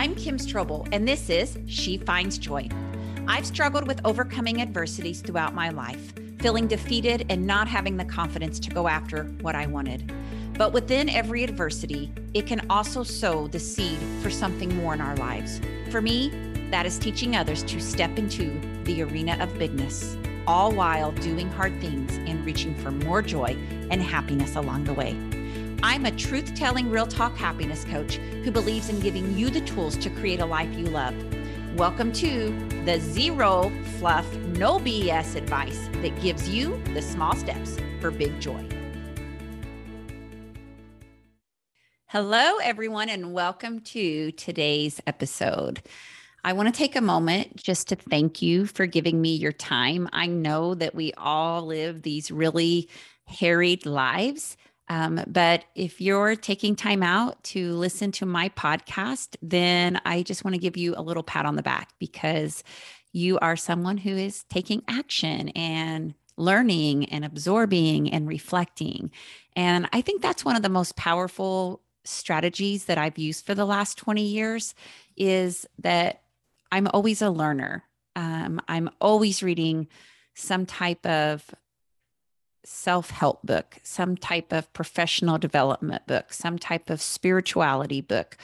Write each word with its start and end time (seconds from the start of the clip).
I'm 0.00 0.14
Kim 0.14 0.38
Strobel, 0.38 0.88
and 0.92 1.06
this 1.06 1.28
is 1.28 1.58
She 1.66 1.98
Finds 1.98 2.38
Joy. 2.38 2.70
I've 3.28 3.44
struggled 3.44 3.86
with 3.86 4.00
overcoming 4.06 4.62
adversities 4.62 5.20
throughout 5.20 5.54
my 5.54 5.68
life, 5.68 6.14
feeling 6.38 6.66
defeated 6.66 7.26
and 7.28 7.46
not 7.46 7.68
having 7.68 7.98
the 7.98 8.06
confidence 8.06 8.58
to 8.60 8.70
go 8.70 8.88
after 8.88 9.24
what 9.42 9.54
I 9.54 9.66
wanted. 9.66 10.10
But 10.56 10.72
within 10.72 11.10
every 11.10 11.44
adversity, 11.44 12.10
it 12.32 12.46
can 12.46 12.64
also 12.70 13.02
sow 13.02 13.46
the 13.46 13.58
seed 13.58 13.98
for 14.22 14.30
something 14.30 14.74
more 14.74 14.94
in 14.94 15.02
our 15.02 15.16
lives. 15.16 15.60
For 15.90 16.00
me, 16.00 16.30
that 16.70 16.86
is 16.86 16.98
teaching 16.98 17.36
others 17.36 17.62
to 17.64 17.78
step 17.78 18.18
into 18.18 18.58
the 18.84 19.02
arena 19.02 19.36
of 19.38 19.58
bigness, 19.58 20.16
all 20.46 20.72
while 20.72 21.12
doing 21.12 21.50
hard 21.50 21.78
things 21.78 22.16
and 22.26 22.42
reaching 22.46 22.74
for 22.76 22.90
more 22.90 23.20
joy 23.20 23.54
and 23.90 24.02
happiness 24.02 24.56
along 24.56 24.84
the 24.84 24.94
way. 24.94 25.14
I'm 25.82 26.04
a 26.04 26.10
truth 26.10 26.54
telling, 26.54 26.90
real 26.90 27.06
talk 27.06 27.34
happiness 27.36 27.86
coach 27.86 28.16
who 28.16 28.50
believes 28.50 28.90
in 28.90 29.00
giving 29.00 29.38
you 29.38 29.48
the 29.48 29.62
tools 29.62 29.96
to 29.96 30.10
create 30.10 30.38
a 30.38 30.44
life 30.44 30.70
you 30.76 30.84
love. 30.84 31.14
Welcome 31.74 32.12
to 32.14 32.50
the 32.84 33.00
zero 33.00 33.72
fluff, 33.98 34.30
no 34.58 34.78
BS 34.78 35.36
advice 35.36 35.88
that 36.02 36.20
gives 36.20 36.50
you 36.50 36.78
the 36.92 37.00
small 37.00 37.34
steps 37.34 37.78
for 37.98 38.10
big 38.10 38.38
joy. 38.38 38.62
Hello, 42.08 42.58
everyone, 42.62 43.08
and 43.08 43.32
welcome 43.32 43.80
to 43.80 44.32
today's 44.32 45.00
episode. 45.06 45.80
I 46.44 46.52
want 46.52 46.68
to 46.68 46.78
take 46.78 46.94
a 46.94 47.00
moment 47.00 47.56
just 47.56 47.88
to 47.88 47.96
thank 47.96 48.42
you 48.42 48.66
for 48.66 48.84
giving 48.84 49.22
me 49.22 49.34
your 49.34 49.52
time. 49.52 50.10
I 50.12 50.26
know 50.26 50.74
that 50.74 50.94
we 50.94 51.14
all 51.14 51.64
live 51.64 52.02
these 52.02 52.30
really 52.30 52.90
harried 53.26 53.86
lives. 53.86 54.58
Um, 54.90 55.22
but 55.28 55.64
if 55.76 56.00
you're 56.00 56.34
taking 56.34 56.74
time 56.74 57.02
out 57.04 57.42
to 57.44 57.74
listen 57.74 58.10
to 58.12 58.26
my 58.26 58.48
podcast, 58.50 59.36
then 59.40 60.00
I 60.04 60.24
just 60.24 60.44
want 60.44 60.54
to 60.54 60.60
give 60.60 60.76
you 60.76 60.94
a 60.96 61.02
little 61.02 61.22
pat 61.22 61.46
on 61.46 61.54
the 61.54 61.62
back 61.62 61.90
because 62.00 62.64
you 63.12 63.38
are 63.38 63.56
someone 63.56 63.98
who 63.98 64.10
is 64.10 64.42
taking 64.50 64.82
action 64.88 65.50
and 65.50 66.14
learning 66.36 67.04
and 67.06 67.24
absorbing 67.24 68.10
and 68.10 68.26
reflecting. 68.26 69.12
And 69.54 69.88
I 69.92 70.00
think 70.00 70.22
that's 70.22 70.44
one 70.44 70.56
of 70.56 70.62
the 70.62 70.68
most 70.68 70.96
powerful 70.96 71.82
strategies 72.02 72.86
that 72.86 72.98
I've 72.98 73.18
used 73.18 73.46
for 73.46 73.54
the 73.54 73.66
last 73.66 73.96
20 73.96 74.22
years 74.22 74.74
is 75.16 75.66
that 75.78 76.22
I'm 76.72 76.88
always 76.88 77.22
a 77.22 77.30
learner. 77.30 77.84
Um, 78.16 78.60
I'm 78.66 78.90
always 79.00 79.40
reading 79.40 79.86
some 80.34 80.66
type 80.66 81.06
of 81.06 81.48
self 82.64 83.10
help 83.10 83.42
book, 83.42 83.78
some 83.82 84.16
type 84.16 84.52
of 84.52 84.72
professional 84.72 85.38
development 85.38 86.06
book, 86.06 86.32
some 86.32 86.58
type 86.58 86.90
of 86.90 87.00
spirituality 87.00 88.00
book, 88.00 88.36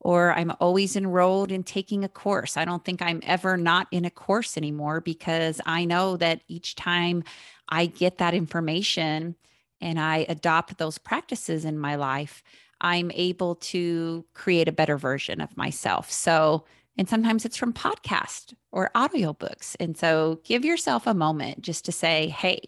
or 0.00 0.32
I'm 0.32 0.52
always 0.60 0.96
enrolled 0.96 1.50
in 1.50 1.62
taking 1.62 2.04
a 2.04 2.08
course. 2.08 2.56
I 2.56 2.64
don't 2.64 2.84
think 2.84 3.00
I'm 3.00 3.20
ever 3.24 3.56
not 3.56 3.88
in 3.90 4.04
a 4.04 4.10
course 4.10 4.56
anymore 4.56 5.00
because 5.00 5.60
I 5.64 5.86
know 5.86 6.16
that 6.18 6.42
each 6.46 6.74
time 6.74 7.24
I 7.68 7.86
get 7.86 8.18
that 8.18 8.34
information 8.34 9.34
and 9.80 9.98
I 9.98 10.26
adopt 10.28 10.78
those 10.78 10.98
practices 10.98 11.64
in 11.64 11.78
my 11.78 11.96
life, 11.96 12.42
I'm 12.80 13.10
able 13.12 13.54
to 13.56 14.24
create 14.34 14.68
a 14.68 14.72
better 14.72 14.98
version 14.98 15.40
of 15.40 15.56
myself. 15.56 16.10
So, 16.12 16.64
and 16.98 17.08
sometimes 17.08 17.44
it's 17.44 17.56
from 17.56 17.72
podcast 17.72 18.54
or 18.72 18.90
audiobooks. 18.94 19.74
And 19.80 19.96
so 19.96 20.40
give 20.44 20.64
yourself 20.64 21.06
a 21.06 21.14
moment 21.14 21.62
just 21.62 21.84
to 21.86 21.92
say, 21.92 22.28
hey, 22.28 22.60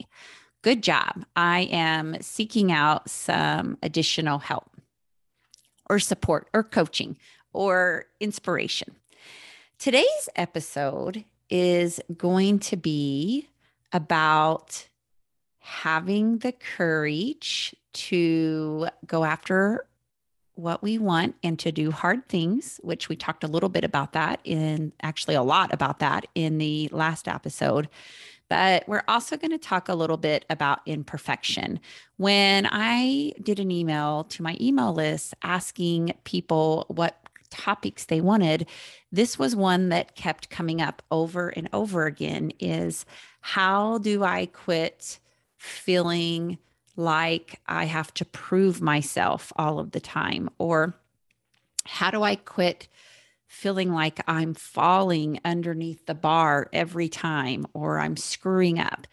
good 0.67 0.83
job. 0.83 1.25
I 1.37 1.69
am 1.71 2.17
seeking 2.21 2.73
out 2.73 3.09
some 3.09 3.79
additional 3.85 4.41
help 4.41 4.69
or 5.89 6.01
support 6.01 6.49
or 6.53 6.65
coaching 6.65 7.17
or 7.53 8.07
inspiration. 8.19 8.97
Today's 9.79 10.29
episode 10.35 11.25
is 11.49 12.01
going 12.17 12.59
to 12.59 12.77
be 12.77 13.47
about 13.93 14.89
having 15.61 16.39
the 16.39 16.51
courage 16.51 17.73
to 17.93 18.89
go 19.07 19.23
after 19.23 19.87
what 20.57 20.83
we 20.83 20.99
want 20.99 21.37
and 21.45 21.61
to 21.61 21.71
do 21.71 21.93
hard 21.93 22.29
things, 22.29 22.81
which 22.83 23.09
we 23.09 23.15
talked 23.15 23.45
a 23.45 23.49
little 23.49 23.69
bit 23.69 23.85
about 23.85 24.15
that 24.15 24.41
in 24.43 24.93
actually 25.01 25.37
a 25.37 25.45
lot 25.45 25.73
about 25.73 26.01
that 26.01 26.27
in 26.35 26.59
the 26.59 26.89
last 26.91 27.29
episode. 27.29 27.89
But 28.49 28.89
we're 28.89 29.03
also 29.09 29.37
going 29.37 29.51
to 29.51 29.59
talk 29.59 29.89
a 29.89 29.95
little 29.95 30.17
bit 30.17 30.45
about 30.49 30.81
imperfection. 30.87 31.81
When 32.17 32.69
I 32.71 33.33
did 33.43 33.59
an 33.59 33.71
email 33.71 34.25
to 34.25 34.43
my 34.43 34.57
email 34.61 34.93
list 34.93 35.35
asking 35.43 36.13
people 36.25 36.87
what 36.89 37.21
topics 37.51 38.05
they 38.05 38.21
wanted, 38.21 38.69
this 39.11 39.39
was 39.39 39.57
one 39.57 39.89
that 39.89 40.15
kept 40.15 40.51
coming 40.51 40.81
up 40.81 41.03
over 41.11 41.49
and 41.49 41.69
over 41.73 42.07
again 42.07 42.53
is 42.61 43.05
how 43.41 43.99
do 43.99 44.25
I 44.25 44.47
quit 44.47 45.19
feeling 45.57 46.59
like 46.97 47.61
I 47.67 47.85
have 47.85 48.13
to 48.15 48.25
prove 48.25 48.81
myself 48.81 49.53
all 49.57 49.79
of 49.79 49.93
the 49.93 50.01
time? 50.01 50.51
Or 50.59 50.95
how 51.85 52.11
do 52.11 52.23
I 52.23 52.37
quit 52.37 52.89
feeling 53.47 53.93
like 53.93 54.23
I'm 54.27 54.55
falling 54.55 55.41
underneath 55.45 56.07
the 56.07 56.15
bar 56.15 56.69
every 56.73 57.09
time 57.09 57.67
or 57.75 57.99
I'm 57.99 58.17
screwing 58.17 58.79
up? 58.79 59.07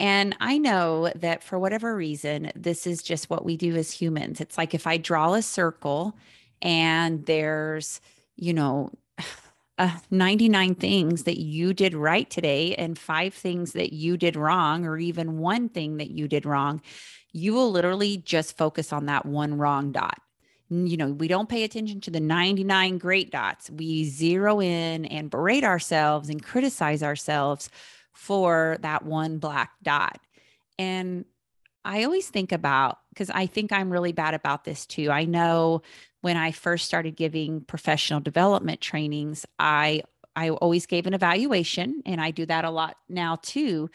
And 0.00 0.36
I 0.40 0.58
know 0.58 1.12
that 1.14 1.42
for 1.42 1.58
whatever 1.58 1.94
reason, 1.94 2.50
this 2.56 2.86
is 2.86 3.02
just 3.02 3.30
what 3.30 3.44
we 3.44 3.56
do 3.56 3.76
as 3.76 3.92
humans. 3.92 4.40
It's 4.40 4.58
like 4.58 4.74
if 4.74 4.86
I 4.86 4.96
draw 4.96 5.34
a 5.34 5.42
circle 5.42 6.16
and 6.60 7.24
there's, 7.26 8.00
you 8.36 8.52
know, 8.52 8.90
uh, 9.78 9.98
99 10.10 10.74
things 10.76 11.24
that 11.24 11.40
you 11.40 11.74
did 11.74 11.94
right 11.94 12.28
today 12.28 12.74
and 12.76 12.98
five 12.98 13.34
things 13.34 13.72
that 13.72 13.92
you 13.92 14.16
did 14.16 14.36
wrong, 14.36 14.84
or 14.84 14.98
even 14.98 15.38
one 15.38 15.68
thing 15.68 15.96
that 15.96 16.10
you 16.10 16.28
did 16.28 16.46
wrong, 16.46 16.80
you 17.32 17.52
will 17.54 17.70
literally 17.70 18.16
just 18.18 18.56
focus 18.56 18.92
on 18.92 19.06
that 19.06 19.26
one 19.26 19.58
wrong 19.58 19.90
dot. 19.90 20.20
You 20.70 20.96
know, 20.96 21.12
we 21.12 21.28
don't 21.28 21.48
pay 21.48 21.64
attention 21.64 22.00
to 22.02 22.10
the 22.10 22.20
99 22.20 22.98
great 22.98 23.30
dots. 23.30 23.70
We 23.70 24.04
zero 24.04 24.60
in 24.60 25.04
and 25.06 25.30
berate 25.30 25.64
ourselves 25.64 26.28
and 26.28 26.42
criticize 26.42 27.02
ourselves 27.02 27.68
for 28.12 28.78
that 28.80 29.04
one 29.04 29.38
black 29.38 29.72
dot. 29.82 30.18
And 30.78 31.24
I 31.84 32.04
always 32.04 32.28
think 32.28 32.50
about 32.50 32.98
because 33.10 33.30
I 33.30 33.46
think 33.46 33.72
I'm 33.72 33.90
really 33.90 34.12
bad 34.12 34.34
about 34.34 34.64
this 34.64 34.86
too. 34.86 35.10
I 35.10 35.26
know 35.26 35.82
when 36.22 36.36
I 36.36 36.52
first 36.52 36.86
started 36.86 37.16
giving 37.16 37.60
professional 37.60 38.20
development 38.20 38.80
trainings, 38.80 39.44
I 39.58 40.02
I 40.34 40.50
always 40.50 40.86
gave 40.86 41.06
an 41.06 41.14
evaluation 41.14 42.02
and 42.06 42.20
I 42.20 42.30
do 42.30 42.46
that 42.46 42.64
a 42.64 42.70
lot 42.70 42.96
now 43.08 43.36
too 43.36 43.90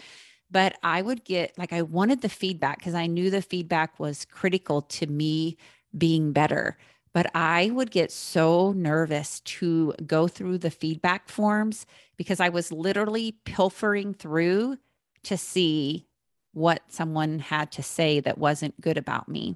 but 0.52 0.78
I 0.84 1.02
would 1.02 1.24
get 1.24 1.58
like 1.58 1.74
I 1.74 1.82
wanted 1.84 2.22
the 2.22 2.30
feedback 2.30 2.80
because 2.80 2.96
I 2.96 3.08
knew 3.08 3.30
the 3.30 3.42
feedback 3.42 4.00
was 4.00 4.26
critical 4.26 4.82
to 4.84 5.08
me 5.08 5.58
being 5.98 6.32
better. 6.32 6.78
But 7.14 7.32
I 7.36 7.72
would 7.72 7.92
get 7.92 8.12
so 8.12 8.72
nervous 8.74 9.40
to 9.42 9.94
go 10.06 10.28
through 10.28 10.60
the 10.60 10.72
feedback 10.72 11.28
forms 11.28 11.86
because 12.18 12.40
I 12.40 12.50
was 12.50 12.72
literally 12.72 13.34
pilfering 13.46 14.14
through 14.14 14.78
to 15.24 15.38
see 15.38 16.06
what 16.54 16.84
someone 16.90 17.40
had 17.40 17.72
to 17.74 17.84
say 17.84 18.20
that 18.20 18.38
wasn't 18.38 18.80
good 18.80 18.98
about 18.98 19.28
me. 19.28 19.56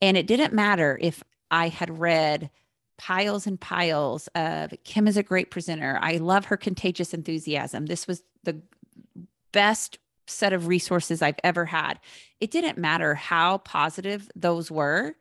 And 0.00 0.16
it 0.16 0.26
didn't 0.26 0.52
matter 0.52 0.98
if 1.00 1.22
I 1.50 1.68
had 1.68 1.98
read 1.98 2.50
piles 2.98 3.46
and 3.46 3.60
piles 3.60 4.28
of 4.34 4.72
Kim 4.84 5.06
is 5.08 5.16
a 5.16 5.22
great 5.22 5.50
presenter. 5.50 5.98
I 6.00 6.18
love 6.18 6.46
her 6.46 6.56
contagious 6.56 7.14
enthusiasm. 7.14 7.86
This 7.86 8.06
was 8.06 8.22
the 8.44 8.60
best 9.52 9.98
set 10.26 10.52
of 10.52 10.66
resources 10.66 11.22
I've 11.22 11.38
ever 11.44 11.64
had. 11.66 11.98
It 12.40 12.50
didn't 12.50 12.78
matter 12.78 13.14
how 13.14 13.58
positive 13.58 14.30
those 14.34 14.70
were. 14.70 15.14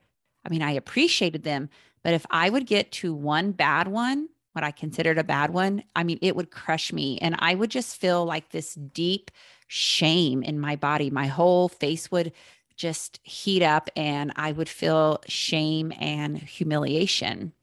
I 0.45 0.49
mean, 0.49 0.61
I 0.61 0.71
appreciated 0.71 1.43
them, 1.43 1.69
but 2.03 2.13
if 2.13 2.25
I 2.29 2.49
would 2.49 2.65
get 2.65 2.91
to 2.93 3.13
one 3.13 3.51
bad 3.51 3.87
one, 3.87 4.29
what 4.53 4.63
I 4.63 4.71
considered 4.71 5.17
a 5.17 5.23
bad 5.23 5.51
one, 5.51 5.83
I 5.95 6.03
mean, 6.03 6.19
it 6.21 6.35
would 6.35 6.51
crush 6.51 6.91
me. 6.91 7.17
And 7.19 7.35
I 7.39 7.55
would 7.55 7.71
just 7.71 7.95
feel 7.95 8.25
like 8.25 8.49
this 8.49 8.75
deep 8.75 9.31
shame 9.67 10.43
in 10.43 10.59
my 10.59 10.75
body. 10.75 11.09
My 11.09 11.27
whole 11.27 11.69
face 11.69 12.11
would 12.11 12.33
just 12.75 13.19
heat 13.23 13.63
up 13.63 13.89
and 13.95 14.33
I 14.35 14.51
would 14.51 14.67
feel 14.67 15.21
shame 15.27 15.93
and 15.99 16.37
humiliation. 16.37 17.53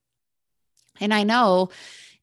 And 1.01 1.13
I 1.13 1.25
know 1.25 1.71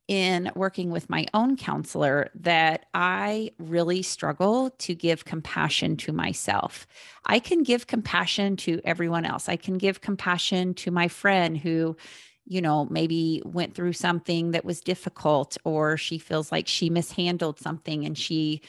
in 0.07 0.51
working 0.55 0.91
with 0.91 1.09
my 1.09 1.25
own 1.33 1.57
counselor 1.57 2.29
that 2.35 2.85
I 2.93 3.51
really 3.57 4.03
struggle 4.03 4.69
to 4.79 4.93
give 4.93 5.25
compassion 5.25 5.97
to 5.97 6.13
myself. 6.13 6.85
I 7.25 7.39
can 7.39 7.63
give 7.63 7.87
compassion 7.87 8.55
to 8.57 8.81
everyone 8.83 9.25
else. 9.25 9.49
I 9.49 9.55
can 9.55 9.77
give 9.77 10.01
compassion 10.01 10.75
to 10.75 10.91
my 10.91 11.07
friend 11.07 11.57
who, 11.57 11.97
you 12.45 12.61
know, 12.61 12.85
maybe 12.85 13.41
went 13.45 13.73
through 13.73 13.93
something 13.93 14.51
that 14.51 14.63
was 14.63 14.79
difficult 14.81 15.57
or 15.63 15.97
she 15.97 16.19
feels 16.19 16.51
like 16.51 16.67
she 16.67 16.91
mishandled 16.91 17.59
something 17.59 18.05
and 18.05 18.15
she 18.15 18.61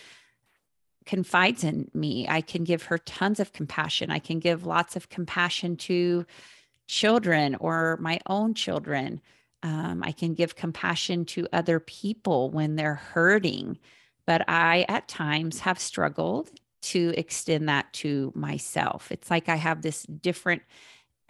confides 1.04 1.62
in 1.62 1.90
me. 1.92 2.26
I 2.26 2.40
can 2.40 2.64
give 2.64 2.84
her 2.84 2.96
tons 2.98 3.40
of 3.40 3.52
compassion. 3.52 4.10
I 4.10 4.18
can 4.20 4.38
give 4.38 4.64
lots 4.64 4.96
of 4.96 5.10
compassion 5.10 5.76
to 5.76 6.24
children 6.86 7.56
or 7.56 7.98
my 8.00 8.20
own 8.26 8.54
children 8.54 9.20
Um, 9.66 10.04
I 10.04 10.12
can 10.12 10.34
give 10.34 10.54
compassion 10.54 11.24
to 11.26 11.48
other 11.52 11.80
people 11.80 12.50
when 12.50 12.76
they're 12.76 12.94
hurting. 12.94 13.78
But 14.24 14.48
I, 14.48 14.86
at 14.88 15.08
times, 15.08 15.58
have 15.60 15.80
struggled 15.80 16.52
to 16.82 17.12
extend 17.16 17.68
that 17.68 17.92
to 17.94 18.32
myself. 18.36 19.10
It's 19.10 19.28
like 19.28 19.48
I 19.48 19.56
have 19.56 19.82
this 19.82 20.04
different 20.04 20.62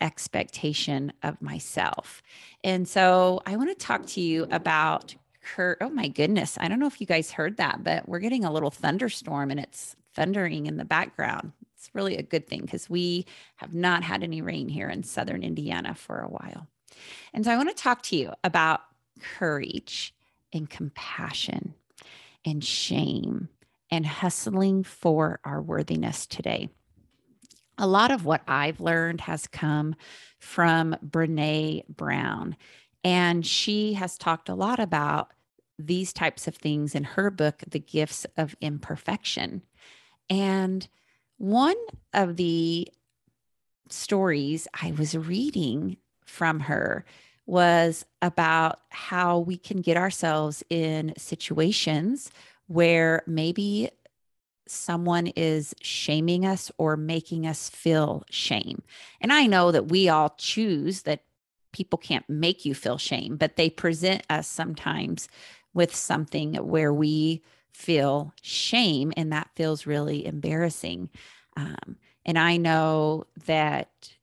expectation 0.02 1.14
of 1.22 1.40
myself. 1.40 2.22
And 2.62 2.86
so 2.86 3.40
I 3.46 3.56
want 3.56 3.70
to 3.70 3.86
talk 3.86 4.04
to 4.08 4.20
you 4.20 4.46
about 4.50 5.14
Kurt. 5.40 5.78
Oh 5.80 5.88
my 5.88 6.08
goodness. 6.08 6.58
I 6.60 6.68
don't 6.68 6.78
know 6.78 6.86
if 6.86 7.00
you 7.00 7.06
guys 7.06 7.30
heard 7.30 7.56
that, 7.56 7.82
but 7.82 8.06
we're 8.06 8.18
getting 8.18 8.44
a 8.44 8.52
little 8.52 8.70
thunderstorm 8.70 9.50
and 9.50 9.60
it's 9.60 9.96
thundering 10.14 10.66
in 10.66 10.76
the 10.76 10.84
background. 10.84 11.52
It's 11.74 11.88
really 11.94 12.18
a 12.18 12.22
good 12.22 12.46
thing 12.46 12.60
because 12.62 12.90
we 12.90 13.24
have 13.56 13.72
not 13.72 14.02
had 14.02 14.22
any 14.22 14.42
rain 14.42 14.68
here 14.68 14.90
in 14.90 15.04
southern 15.04 15.42
Indiana 15.42 15.94
for 15.94 16.20
a 16.20 16.28
while. 16.28 16.66
And 17.32 17.44
so 17.44 17.52
I 17.52 17.56
want 17.56 17.68
to 17.68 17.82
talk 17.82 18.02
to 18.02 18.16
you 18.16 18.32
about 18.44 18.80
courage 19.20 20.14
and 20.52 20.68
compassion 20.68 21.74
and 22.44 22.62
shame 22.64 23.48
and 23.90 24.06
hustling 24.06 24.84
for 24.84 25.40
our 25.44 25.60
worthiness 25.60 26.26
today. 26.26 26.68
A 27.78 27.86
lot 27.86 28.10
of 28.10 28.24
what 28.24 28.42
I've 28.48 28.80
learned 28.80 29.20
has 29.22 29.46
come 29.46 29.94
from 30.38 30.96
Brene 31.04 31.86
Brown, 31.88 32.56
and 33.04 33.46
she 33.46 33.92
has 33.94 34.16
talked 34.16 34.48
a 34.48 34.54
lot 34.54 34.80
about 34.80 35.32
these 35.78 36.12
types 36.12 36.48
of 36.48 36.56
things 36.56 36.94
in 36.94 37.04
her 37.04 37.30
book, 37.30 37.62
The 37.68 37.78
Gifts 37.78 38.26
of 38.36 38.56
Imperfection. 38.60 39.62
And 40.30 40.88
one 41.36 41.76
of 42.14 42.36
the 42.36 42.88
stories 43.90 44.66
I 44.82 44.92
was 44.92 45.16
reading 45.16 45.98
from 46.26 46.60
her 46.60 47.04
was 47.46 48.04
about 48.22 48.80
how 48.90 49.38
we 49.38 49.56
can 49.56 49.80
get 49.80 49.96
ourselves 49.96 50.64
in 50.68 51.14
situations 51.16 52.30
where 52.66 53.22
maybe 53.26 53.90
someone 54.66 55.28
is 55.28 55.74
shaming 55.80 56.44
us 56.44 56.72
or 56.76 56.96
making 56.96 57.46
us 57.46 57.70
feel 57.70 58.24
shame. 58.30 58.82
And 59.20 59.32
I 59.32 59.46
know 59.46 59.70
that 59.70 59.88
we 59.88 60.08
all 60.08 60.34
choose 60.38 61.02
that 61.02 61.22
people 61.72 61.98
can't 61.98 62.28
make 62.28 62.64
you 62.64 62.74
feel 62.74 62.98
shame, 62.98 63.36
but 63.36 63.56
they 63.56 63.70
present 63.70 64.24
us 64.28 64.48
sometimes 64.48 65.28
with 65.72 65.94
something 65.94 66.54
where 66.54 66.92
we 66.92 67.42
feel 67.70 68.32
shame 68.40 69.12
and 69.16 69.30
that 69.32 69.50
feels 69.54 69.86
really 69.86 70.26
embarrassing. 70.26 71.10
Um, 71.56 71.96
and 72.24 72.38
I 72.38 72.56
know 72.56 73.26
that 73.44 74.15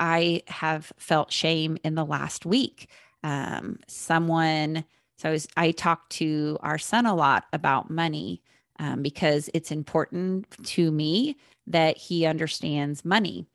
I 0.00 0.42
have 0.46 0.92
felt 0.98 1.32
shame 1.32 1.78
in 1.84 1.94
the 1.94 2.04
last 2.04 2.46
week. 2.46 2.88
Um, 3.24 3.78
someone, 3.86 4.84
so 5.16 5.28
I, 5.28 5.32
was, 5.32 5.48
I 5.56 5.70
talked 5.72 6.10
to 6.12 6.58
our 6.60 6.78
son 6.78 7.06
a 7.06 7.14
lot 7.14 7.44
about 7.52 7.90
money 7.90 8.42
um, 8.78 9.02
because 9.02 9.50
it's 9.54 9.72
important 9.72 10.46
to 10.66 10.90
me 10.90 11.36
that 11.66 11.98
he 11.98 12.26
understands 12.26 13.04
money. 13.04 13.46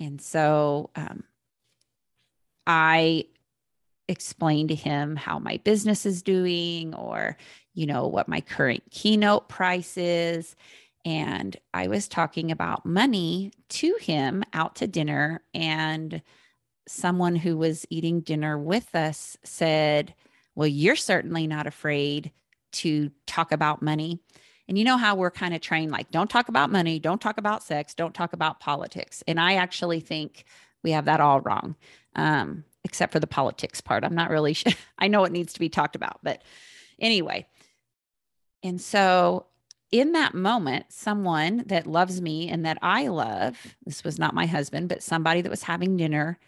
And 0.00 0.20
so 0.20 0.90
um, 0.96 1.24
I 2.66 3.26
explain 4.08 4.68
to 4.68 4.74
him 4.74 5.16
how 5.16 5.38
my 5.38 5.58
business 5.58 6.04
is 6.04 6.22
doing 6.22 6.94
or, 6.94 7.36
you 7.74 7.86
know, 7.86 8.06
what 8.06 8.28
my 8.28 8.40
current 8.40 8.82
keynote 8.90 9.48
price 9.48 9.96
is. 9.96 10.56
And 11.04 11.56
I 11.74 11.88
was 11.88 12.06
talking 12.08 12.50
about 12.50 12.86
money 12.86 13.52
to 13.70 13.96
him 14.00 14.44
out 14.52 14.76
to 14.76 14.86
dinner. 14.86 15.42
And 15.52 16.22
someone 16.86 17.36
who 17.36 17.56
was 17.56 17.86
eating 17.90 18.20
dinner 18.20 18.58
with 18.58 18.94
us 18.94 19.36
said, 19.42 20.14
Well, 20.54 20.68
you're 20.68 20.96
certainly 20.96 21.46
not 21.46 21.66
afraid 21.66 22.32
to 22.72 23.10
talk 23.26 23.52
about 23.52 23.82
money. 23.82 24.20
And 24.68 24.78
you 24.78 24.84
know 24.84 24.96
how 24.96 25.14
we're 25.14 25.30
kind 25.30 25.54
of 25.54 25.60
trained 25.60 25.90
like, 25.90 26.10
don't 26.10 26.30
talk 26.30 26.48
about 26.48 26.70
money, 26.70 26.98
don't 26.98 27.20
talk 27.20 27.36
about 27.36 27.62
sex, 27.62 27.94
don't 27.94 28.14
talk 28.14 28.32
about 28.32 28.60
politics. 28.60 29.22
And 29.26 29.38
I 29.38 29.54
actually 29.54 30.00
think 30.00 30.44
we 30.82 30.92
have 30.92 31.06
that 31.06 31.20
all 31.20 31.40
wrong, 31.40 31.76
um, 32.14 32.64
except 32.84 33.12
for 33.12 33.20
the 33.20 33.26
politics 33.26 33.80
part. 33.80 34.04
I'm 34.04 34.14
not 34.14 34.30
really 34.30 34.52
sure. 34.54 34.72
I 34.98 35.08
know 35.08 35.24
it 35.24 35.32
needs 35.32 35.52
to 35.54 35.60
be 35.60 35.68
talked 35.68 35.96
about, 35.96 36.20
but 36.22 36.42
anyway. 36.98 37.46
And 38.62 38.80
so 38.80 39.46
in 39.92 40.12
that 40.12 40.34
moment, 40.34 40.86
someone 40.88 41.64
that 41.66 41.86
loves 41.86 42.20
me 42.22 42.48
and 42.48 42.64
that 42.64 42.78
I 42.80 43.08
love, 43.08 43.76
this 43.84 44.02
was 44.02 44.18
not 44.18 44.34
my 44.34 44.46
husband, 44.46 44.88
but 44.88 45.02
somebody 45.02 45.42
that 45.42 45.50
was 45.50 45.64
having 45.64 45.98
dinner, 45.98 46.38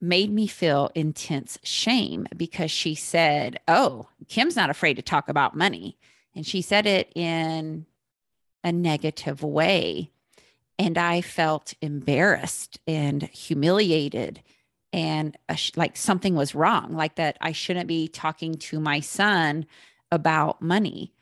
made 0.00 0.30
me 0.30 0.46
feel 0.46 0.90
intense 0.94 1.58
shame 1.62 2.26
because 2.36 2.70
she 2.70 2.94
said, 2.94 3.58
Oh, 3.66 4.08
Kim's 4.28 4.54
not 4.56 4.70
afraid 4.70 4.94
to 4.94 5.02
talk 5.02 5.28
about 5.28 5.56
money. 5.56 5.96
And 6.34 6.46
she 6.46 6.62
said 6.62 6.86
it 6.86 7.10
in 7.14 7.86
a 8.62 8.70
negative 8.70 9.42
way. 9.42 10.10
And 10.78 10.98
I 10.98 11.20
felt 11.20 11.74
embarrassed 11.80 12.80
and 12.86 13.22
humiliated 13.22 14.42
and 14.92 15.36
like 15.74 15.96
something 15.96 16.36
was 16.36 16.54
wrong, 16.54 16.94
like 16.94 17.16
that 17.16 17.36
I 17.40 17.52
shouldn't 17.52 17.88
be 17.88 18.06
talking 18.06 18.54
to 18.54 18.78
my 18.78 19.00
son 19.00 19.66
about 20.12 20.62
money 20.62 21.13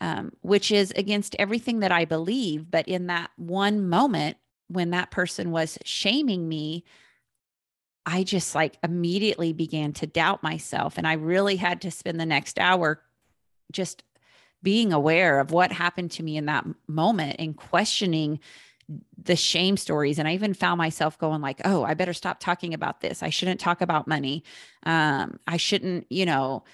um, 0.00 0.32
which 0.42 0.70
is 0.70 0.92
against 0.96 1.36
everything 1.38 1.80
that 1.80 1.92
I 1.92 2.04
believe. 2.04 2.70
But 2.70 2.88
in 2.88 3.06
that 3.08 3.30
one 3.36 3.88
moment 3.88 4.36
when 4.68 4.90
that 4.90 5.10
person 5.10 5.50
was 5.50 5.78
shaming 5.84 6.48
me, 6.48 6.84
I 8.04 8.22
just 8.22 8.54
like 8.54 8.78
immediately 8.82 9.52
began 9.52 9.92
to 9.94 10.06
doubt 10.06 10.42
myself. 10.42 10.98
And 10.98 11.06
I 11.06 11.14
really 11.14 11.56
had 11.56 11.82
to 11.82 11.90
spend 11.90 12.18
the 12.18 12.26
next 12.26 12.58
hour 12.58 13.02
just 13.72 14.02
being 14.62 14.92
aware 14.92 15.40
of 15.40 15.50
what 15.50 15.72
happened 15.72 16.10
to 16.12 16.22
me 16.22 16.36
in 16.36 16.46
that 16.46 16.66
moment 16.86 17.36
and 17.38 17.56
questioning 17.56 18.40
the 19.22 19.36
shame 19.36 19.76
stories 19.76 20.18
and 20.18 20.26
i 20.26 20.32
even 20.32 20.54
found 20.54 20.78
myself 20.78 21.18
going 21.18 21.42
like 21.42 21.60
oh 21.66 21.84
i 21.84 21.92
better 21.92 22.14
stop 22.14 22.40
talking 22.40 22.72
about 22.72 23.02
this 23.02 23.22
i 23.22 23.28
shouldn't 23.28 23.60
talk 23.60 23.82
about 23.82 24.08
money 24.08 24.42
um, 24.84 25.38
i 25.46 25.58
shouldn't 25.58 26.06
you 26.08 26.24
know 26.24 26.64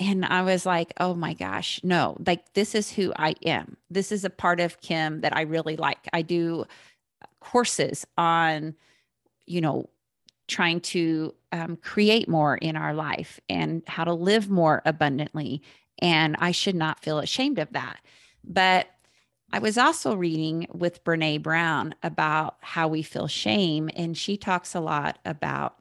and 0.00 0.24
I 0.24 0.42
was 0.42 0.64
like, 0.64 0.94
oh 0.98 1.14
my 1.14 1.34
gosh, 1.34 1.78
no, 1.84 2.16
like 2.26 2.54
this 2.54 2.74
is 2.74 2.90
who 2.90 3.12
I 3.16 3.34
am. 3.44 3.76
This 3.90 4.10
is 4.10 4.24
a 4.24 4.30
part 4.30 4.58
of 4.58 4.80
Kim 4.80 5.20
that 5.20 5.36
I 5.36 5.42
really 5.42 5.76
like. 5.76 6.08
I 6.14 6.22
do 6.22 6.64
courses 7.40 8.06
on, 8.16 8.74
you 9.46 9.60
know, 9.60 9.90
trying 10.48 10.80
to 10.80 11.34
um, 11.52 11.76
create 11.76 12.28
more 12.28 12.56
in 12.56 12.76
our 12.76 12.94
life 12.94 13.40
and 13.50 13.82
how 13.86 14.04
to 14.04 14.14
live 14.14 14.48
more 14.48 14.80
abundantly. 14.86 15.60
And 16.00 16.34
I 16.38 16.52
should 16.52 16.74
not 16.74 17.00
feel 17.00 17.18
ashamed 17.18 17.58
of 17.58 17.70
that. 17.72 18.00
But 18.42 18.88
I 19.52 19.58
was 19.58 19.76
also 19.76 20.14
reading 20.14 20.66
with 20.72 21.04
Brene 21.04 21.42
Brown 21.42 21.94
about 22.02 22.56
how 22.62 22.88
we 22.88 23.02
feel 23.02 23.26
shame. 23.26 23.90
And 23.94 24.16
she 24.16 24.38
talks 24.38 24.74
a 24.74 24.80
lot 24.80 25.18
about 25.26 25.76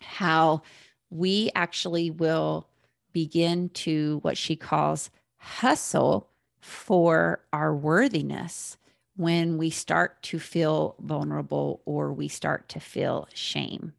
how 0.00 0.62
we 1.10 1.50
actually 1.54 2.10
will 2.10 2.69
begin 3.12 3.68
to 3.70 4.18
what 4.22 4.36
she 4.36 4.56
calls 4.56 5.10
hustle 5.36 6.28
for 6.60 7.42
our 7.52 7.74
worthiness 7.74 8.76
when 9.16 9.58
we 9.58 9.70
start 9.70 10.22
to 10.22 10.38
feel 10.38 10.94
vulnerable 11.00 11.82
or 11.84 12.12
we 12.12 12.28
start 12.28 12.68
to 12.68 12.80
feel 12.80 13.28
shame. 13.34 13.92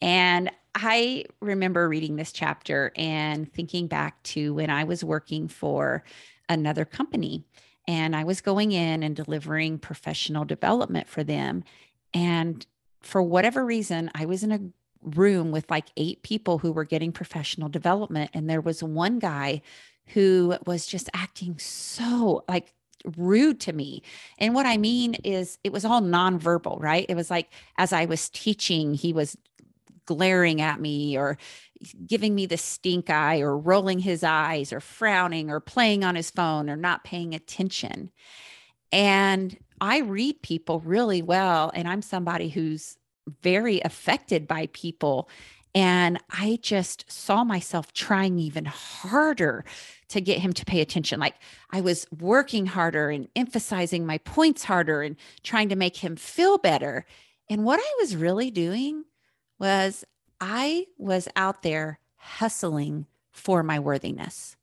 And 0.00 0.50
I 0.74 1.24
remember 1.40 1.88
reading 1.88 2.16
this 2.16 2.32
chapter 2.32 2.92
and 2.96 3.50
thinking 3.52 3.86
back 3.86 4.22
to 4.24 4.54
when 4.54 4.70
I 4.70 4.84
was 4.84 5.04
working 5.04 5.48
for 5.48 6.02
another 6.48 6.84
company 6.84 7.44
and 7.86 8.16
I 8.16 8.24
was 8.24 8.40
going 8.40 8.72
in 8.72 9.02
and 9.02 9.14
delivering 9.14 9.78
professional 9.78 10.44
development 10.44 11.08
for 11.08 11.22
them. 11.22 11.64
And 12.12 12.66
for 13.00 13.22
whatever 13.22 13.64
reason, 13.64 14.10
I 14.14 14.24
was 14.26 14.42
in 14.42 14.52
a 14.52 14.60
room 15.04 15.50
with 15.50 15.70
like 15.70 15.86
eight 15.96 16.22
people 16.22 16.58
who 16.58 16.72
were 16.72 16.84
getting 16.84 17.12
professional 17.12 17.68
development. 17.68 18.30
And 18.34 18.48
there 18.48 18.60
was 18.60 18.82
one 18.82 19.18
guy 19.18 19.62
who 20.08 20.56
was 20.66 20.86
just 20.86 21.08
acting 21.14 21.58
so 21.58 22.44
like 22.48 22.72
rude 23.16 23.60
to 23.60 23.72
me. 23.72 24.02
And 24.38 24.54
what 24.54 24.66
I 24.66 24.76
mean 24.76 25.14
is 25.24 25.58
it 25.62 25.72
was 25.72 25.84
all 25.84 26.00
nonverbal, 26.00 26.80
right? 26.80 27.06
It 27.08 27.14
was 27.14 27.30
like 27.30 27.50
as 27.78 27.92
I 27.92 28.06
was 28.06 28.28
teaching, 28.30 28.94
he 28.94 29.12
was 29.12 29.36
glaring 30.06 30.60
at 30.60 30.80
me 30.80 31.16
or 31.16 31.38
giving 32.06 32.34
me 32.34 32.46
the 32.46 32.56
stink 32.56 33.10
eye 33.10 33.40
or 33.40 33.56
rolling 33.56 33.98
his 33.98 34.22
eyes 34.22 34.72
or 34.72 34.80
frowning 34.80 35.50
or 35.50 35.60
playing 35.60 36.04
on 36.04 36.14
his 36.14 36.30
phone 36.30 36.70
or 36.70 36.76
not 36.76 37.04
paying 37.04 37.34
attention. 37.34 38.10
And 38.92 39.56
I 39.80 39.98
read 40.00 40.42
people 40.42 40.80
really 40.80 41.20
well. 41.20 41.70
And 41.74 41.88
I'm 41.88 42.02
somebody 42.02 42.48
who's 42.48 42.96
very 43.42 43.80
affected 43.80 44.46
by 44.46 44.68
people. 44.72 45.28
And 45.74 46.20
I 46.30 46.58
just 46.62 47.10
saw 47.10 47.42
myself 47.42 47.92
trying 47.92 48.38
even 48.38 48.64
harder 48.64 49.64
to 50.08 50.20
get 50.20 50.38
him 50.38 50.52
to 50.52 50.64
pay 50.64 50.80
attention. 50.80 51.18
Like 51.18 51.34
I 51.70 51.80
was 51.80 52.06
working 52.16 52.66
harder 52.66 53.10
and 53.10 53.28
emphasizing 53.34 54.06
my 54.06 54.18
points 54.18 54.64
harder 54.64 55.02
and 55.02 55.16
trying 55.42 55.68
to 55.70 55.76
make 55.76 55.96
him 55.96 56.14
feel 56.14 56.58
better. 56.58 57.04
And 57.50 57.64
what 57.64 57.80
I 57.80 57.94
was 58.00 58.14
really 58.14 58.50
doing 58.50 59.04
was 59.58 60.04
I 60.40 60.86
was 60.98 61.28
out 61.34 61.62
there 61.62 61.98
hustling 62.16 63.06
for 63.32 63.62
my 63.62 63.80
worthiness. 63.80 64.56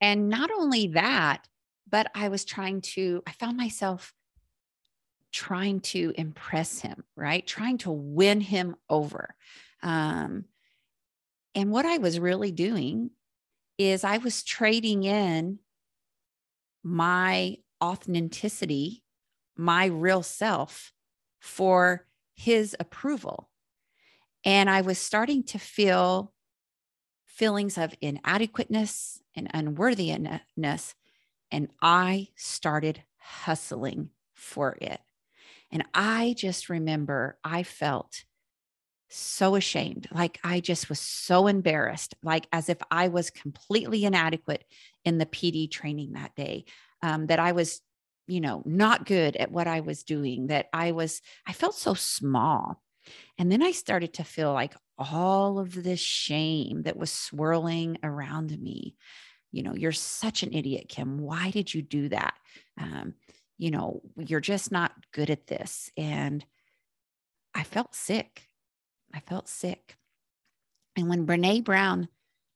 And 0.00 0.30
not 0.30 0.50
only 0.50 0.86
that, 0.88 1.46
but 1.88 2.10
I 2.14 2.28
was 2.28 2.44
trying 2.44 2.80
to, 2.80 3.22
I 3.26 3.32
found 3.32 3.56
myself 3.56 4.14
trying 5.32 5.80
to 5.80 6.12
impress 6.16 6.80
him, 6.80 7.04
right? 7.16 7.46
Trying 7.46 7.78
to 7.78 7.90
win 7.90 8.40
him 8.40 8.76
over. 8.88 9.34
Um, 9.82 10.44
and 11.54 11.70
what 11.70 11.86
I 11.86 11.98
was 11.98 12.20
really 12.20 12.52
doing 12.52 13.10
is 13.78 14.04
I 14.04 14.18
was 14.18 14.42
trading 14.42 15.04
in 15.04 15.58
my 16.82 17.56
authenticity, 17.82 19.02
my 19.56 19.86
real 19.86 20.22
self 20.22 20.92
for 21.40 22.06
his 22.34 22.76
approval. 22.78 23.50
And 24.44 24.70
I 24.70 24.80
was 24.80 24.98
starting 24.98 25.42
to 25.44 25.58
feel 25.58 26.32
feelings 27.26 27.78
of 27.78 27.94
inadequateness 28.00 29.20
and 29.34 29.48
unworthiness. 29.52 30.94
And 31.50 31.68
I 31.80 32.28
started 32.36 33.02
hustling 33.18 34.10
for 34.34 34.76
it. 34.80 35.00
And 35.72 35.84
I 35.94 36.34
just 36.36 36.68
remember 36.68 37.38
I 37.44 37.62
felt 37.62 38.24
so 39.10 39.56
ashamed. 39.56 40.08
Like 40.12 40.38
I 40.42 40.60
just 40.60 40.88
was 40.88 41.00
so 41.00 41.46
embarrassed, 41.46 42.14
like 42.22 42.46
as 42.52 42.68
if 42.68 42.78
I 42.90 43.08
was 43.08 43.30
completely 43.30 44.04
inadequate 44.04 44.64
in 45.04 45.18
the 45.18 45.26
PD 45.26 45.70
training 45.70 46.12
that 46.12 46.34
day, 46.34 46.64
um, 47.02 47.26
that 47.26 47.40
I 47.40 47.52
was, 47.52 47.80
you 48.26 48.40
know, 48.40 48.62
not 48.64 49.06
good 49.06 49.36
at 49.36 49.50
what 49.50 49.66
I 49.66 49.80
was 49.80 50.04
doing, 50.04 50.48
that 50.48 50.66
I 50.72 50.92
was, 50.92 51.20
I 51.46 51.52
felt 51.52 51.74
so 51.74 51.94
small. 51.94 52.80
And 53.38 53.50
then 53.50 53.62
I 53.62 53.72
started 53.72 54.14
to 54.14 54.24
feel 54.24 54.52
like 54.52 54.74
all 54.98 55.58
of 55.58 55.82
this 55.82 56.00
shame 56.00 56.82
that 56.82 56.96
was 56.96 57.10
swirling 57.10 57.98
around 58.02 58.56
me. 58.60 58.94
You 59.50 59.64
know, 59.64 59.74
you're 59.74 59.92
such 59.92 60.42
an 60.42 60.52
idiot, 60.52 60.86
Kim. 60.88 61.18
Why 61.18 61.50
did 61.50 61.74
you 61.74 61.82
do 61.82 62.08
that? 62.10 62.34
Um, 62.78 63.14
you 63.60 63.70
know, 63.70 64.00
you're 64.16 64.40
just 64.40 64.72
not 64.72 64.92
good 65.12 65.28
at 65.28 65.46
this. 65.46 65.92
And 65.94 66.42
I 67.54 67.62
felt 67.62 67.94
sick. 67.94 68.48
I 69.12 69.20
felt 69.20 69.50
sick. 69.50 69.98
And 70.96 71.10
when 71.10 71.26
Brene 71.26 71.62
Brown 71.62 72.08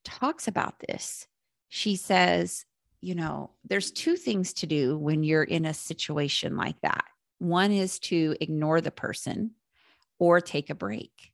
talks 0.03 0.49
about 0.49 0.81
this, 0.89 1.27
she 1.69 1.97
says, 1.97 2.65
you 3.03 3.15
know, 3.15 3.51
there's 3.69 3.91
two 3.91 4.17
things 4.17 4.55
to 4.55 4.67
do 4.67 4.97
when 4.97 5.23
you're 5.23 5.43
in 5.43 5.67
a 5.67 5.75
situation 5.75 6.57
like 6.57 6.81
that. 6.81 7.05
One 7.39 7.71
is 7.71 7.99
to 8.01 8.35
ignore 8.41 8.81
the 8.81 8.91
person 8.91 9.51
or 10.19 10.41
take 10.41 10.71
a 10.71 10.75
break. 10.75 11.33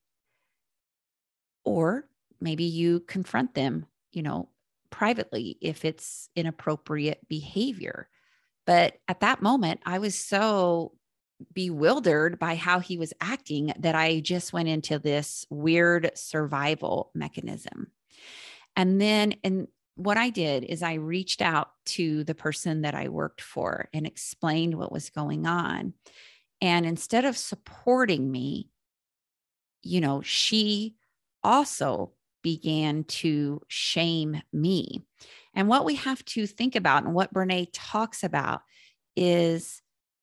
Or 1.64 2.08
maybe 2.40 2.64
you 2.64 3.00
confront 3.00 3.54
them, 3.54 3.86
you 4.10 4.22
know, 4.22 4.48
privately 4.90 5.58
if 5.60 5.84
it's 5.84 6.28
inappropriate 6.34 7.20
behavior. 7.28 8.08
But 8.70 8.98
at 9.08 9.18
that 9.18 9.42
moment, 9.42 9.80
I 9.84 9.98
was 9.98 10.14
so 10.14 10.92
bewildered 11.52 12.38
by 12.38 12.54
how 12.54 12.78
he 12.78 12.98
was 12.98 13.12
acting 13.20 13.72
that 13.80 13.96
I 13.96 14.20
just 14.20 14.52
went 14.52 14.68
into 14.68 15.00
this 15.00 15.44
weird 15.50 16.12
survival 16.14 17.10
mechanism. 17.12 17.88
And 18.76 19.00
then, 19.00 19.34
and 19.42 19.66
what 19.96 20.18
I 20.18 20.30
did 20.30 20.62
is 20.62 20.84
I 20.84 20.94
reached 20.94 21.42
out 21.42 21.70
to 21.86 22.22
the 22.22 22.34
person 22.36 22.82
that 22.82 22.94
I 22.94 23.08
worked 23.08 23.40
for 23.40 23.88
and 23.92 24.06
explained 24.06 24.78
what 24.78 24.92
was 24.92 25.10
going 25.10 25.48
on. 25.48 25.94
And 26.60 26.86
instead 26.86 27.24
of 27.24 27.36
supporting 27.36 28.30
me, 28.30 28.70
you 29.82 30.00
know, 30.00 30.22
she 30.22 30.94
also 31.42 32.12
began 32.40 33.02
to 33.02 33.62
shame 33.66 34.40
me. 34.52 35.02
And 35.54 35.68
what 35.68 35.84
we 35.84 35.96
have 35.96 36.24
to 36.26 36.46
think 36.46 36.76
about 36.76 37.04
and 37.04 37.14
what 37.14 37.34
Brene 37.34 37.68
talks 37.72 38.22
about 38.22 38.62
is 39.16 39.82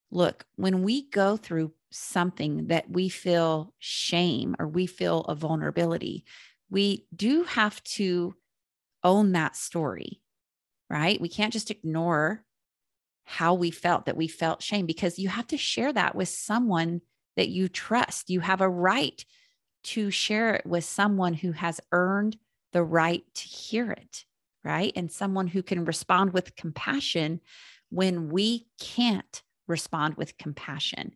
look, 0.09 0.45
when 0.55 0.83
we 0.83 1.09
go 1.09 1.35
through 1.35 1.73
something 1.91 2.67
that 2.67 2.89
we 2.89 3.09
feel 3.09 3.73
shame 3.79 4.55
or 4.57 4.67
we 4.67 4.87
feel 4.87 5.21
a 5.21 5.35
vulnerability, 5.35 6.23
we 6.69 7.05
do 7.15 7.43
have 7.43 7.83
to 7.83 8.35
own 9.03 9.33
that 9.33 9.55
story, 9.55 10.21
right? 10.89 11.19
We 11.19 11.29
can't 11.29 11.53
just 11.53 11.71
ignore 11.71 12.43
how 13.25 13.53
we 13.53 13.71
felt 13.71 14.05
that 14.05 14.17
we 14.17 14.27
felt 14.27 14.63
shame 14.63 14.85
because 14.85 15.19
you 15.19 15.27
have 15.27 15.47
to 15.47 15.57
share 15.57 15.91
that 15.91 16.15
with 16.15 16.29
someone 16.29 17.01
that 17.35 17.49
you 17.49 17.67
trust. 17.67 18.29
You 18.29 18.39
have 18.39 18.61
a 18.61 18.69
right 18.69 19.23
to 19.83 20.11
share 20.11 20.55
it 20.55 20.65
with 20.65 20.83
someone 20.83 21.33
who 21.33 21.51
has 21.51 21.79
earned 21.91 22.37
the 22.73 22.83
right 22.83 23.23
to 23.35 23.43
hear 23.43 23.91
it, 23.91 24.25
right? 24.67 24.91
And 24.97 25.09
someone 25.09 25.47
who 25.47 25.63
can 25.63 25.85
respond 25.85 26.33
with 26.33 26.55
compassion 26.57 27.39
when 27.89 28.29
we 28.29 28.67
can't 28.81 29.41
respond 29.65 30.15
with 30.15 30.37
compassion. 30.37 31.13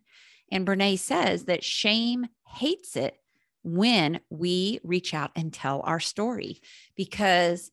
And 0.50 0.66
Brene 0.66 0.98
says 0.98 1.44
that 1.44 1.62
shame 1.62 2.26
hates 2.46 2.96
it 2.96 3.18
when 3.62 4.20
we 4.30 4.80
reach 4.82 5.12
out 5.12 5.32
and 5.36 5.52
tell 5.52 5.82
our 5.84 6.00
story 6.00 6.60
because 6.96 7.70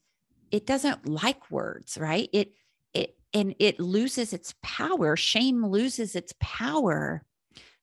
it 0.52 0.68
doesn't 0.68 1.08
like 1.08 1.50
words, 1.50 1.98
right? 1.98 2.30
It 2.34 2.54
it 2.94 3.16
and 3.34 3.56
it 3.60 3.80
loses 3.80 4.34
its 4.34 4.54
power. 4.62 5.16
Shame 5.16 5.66
loses 5.66 6.16
its 6.16 6.34
power 6.42 7.24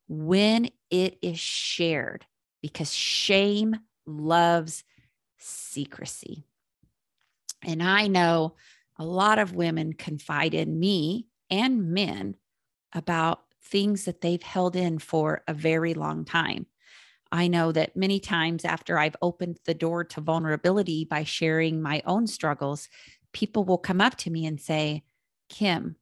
when 0.06 0.68
it 0.90 1.18
is 1.22 1.38
shared 1.38 2.26
because 2.60 2.92
shame 2.92 3.76
loves 4.06 4.84
secrecy. 5.38 6.44
And 7.64 7.82
I 7.82 8.06
know 8.06 8.54
a 8.98 9.04
lot 9.04 9.38
of 9.38 9.54
women 9.54 9.92
confide 9.92 10.54
in 10.54 10.78
me 10.78 11.26
and 11.50 11.90
men 11.92 12.36
about 12.94 13.40
things 13.62 14.04
that 14.04 14.20
they've 14.20 14.42
held 14.42 14.76
in 14.76 14.98
for 14.98 15.42
a 15.48 15.54
very 15.54 15.94
long 15.94 16.24
time. 16.24 16.66
I 17.32 17.48
know 17.48 17.72
that 17.72 17.96
many 17.96 18.20
times 18.20 18.64
after 18.64 18.98
I've 18.98 19.16
opened 19.20 19.58
the 19.64 19.74
door 19.74 20.04
to 20.04 20.20
vulnerability 20.20 21.04
by 21.04 21.24
sharing 21.24 21.82
my 21.82 22.02
own 22.06 22.26
struggles, 22.26 22.88
people 23.32 23.64
will 23.64 23.78
come 23.78 24.00
up 24.00 24.16
to 24.18 24.30
me 24.30 24.46
and 24.46 24.60
say, 24.60 25.02
Kim, 25.48 25.96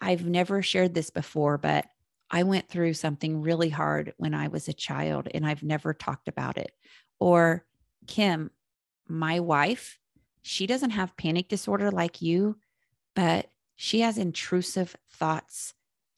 I've 0.00 0.26
never 0.26 0.62
shared 0.62 0.94
this 0.94 1.10
before, 1.10 1.58
but 1.58 1.86
I 2.30 2.42
went 2.42 2.68
through 2.68 2.94
something 2.94 3.40
really 3.40 3.70
hard 3.70 4.12
when 4.18 4.34
I 4.34 4.48
was 4.48 4.68
a 4.68 4.74
child 4.74 5.28
and 5.32 5.46
I've 5.46 5.62
never 5.62 5.94
talked 5.94 6.28
about 6.28 6.58
it. 6.58 6.72
Or, 7.18 7.64
Kim, 8.06 8.50
my 9.08 9.40
wife, 9.40 9.98
she 10.48 10.66
doesn't 10.66 10.90
have 10.90 11.16
panic 11.18 11.46
disorder 11.46 11.90
like 11.90 12.22
you, 12.22 12.56
but 13.14 13.50
she 13.76 14.00
has 14.00 14.16
intrusive 14.16 14.96
thoughts 15.12 15.74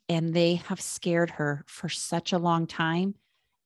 and 0.09 0.33
they 0.33 0.55
have 0.55 0.81
scared 0.81 1.31
her 1.31 1.65
for 1.67 1.89
such 1.89 2.33
a 2.33 2.39
long 2.39 2.69
time. 2.69 3.17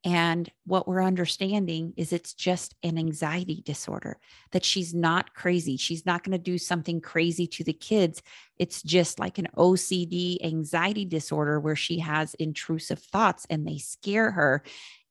And 0.06 0.50
what 0.64 0.88
we're 0.88 1.04
understanding 1.04 1.92
is 1.99 2.14
it's 2.14 2.33
just 2.33 2.75
an 2.83 2.97
anxiety 2.97 3.62
disorder, 3.62 4.18
that 4.52 4.64
she's 4.64 4.94
not 4.94 5.35
crazy. 5.35 5.76
She's 5.76 6.06
not 6.06 6.25
going 6.25 6.33
to 6.33 6.42
do 6.42 6.56
something 6.56 7.02
crazy 7.02 7.47
to 7.49 7.64
the 7.64 7.73
kids. 7.75 8.23
It's 8.59 8.83
just 8.83 9.18
like 9.18 9.37
an 9.37 9.49
OCD 9.59 10.42
anxiety 10.42 11.04
disorder 11.04 11.61
where 11.61 11.76
she 11.76 11.99
has 11.99 12.33
intrusive 12.35 13.00
thoughts 13.00 13.47
and 13.50 13.66
they 13.66 13.76
scare 13.76 14.30
her. 14.30 14.62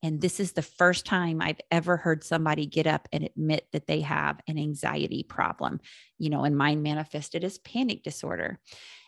And 0.04 0.20
this 0.20 0.38
is 0.38 0.52
the 0.52 0.60
first 0.60 1.06
time 1.06 1.40
I've 1.40 1.62
ever 1.70 1.96
heard 1.96 2.22
somebody 2.24 2.66
get 2.66 2.86
up 2.86 3.08
and 3.10 3.24
admit 3.24 3.68
that 3.72 3.86
they 3.86 4.02
have 4.02 4.38
an 4.46 4.58
anxiety 4.58 5.22
problem, 5.22 5.80
you 6.18 6.28
know, 6.28 6.44
and 6.44 6.54
mine 6.54 6.82
manifested 6.82 7.42
as 7.42 7.56
panic 7.56 8.02
disorder. 8.02 8.58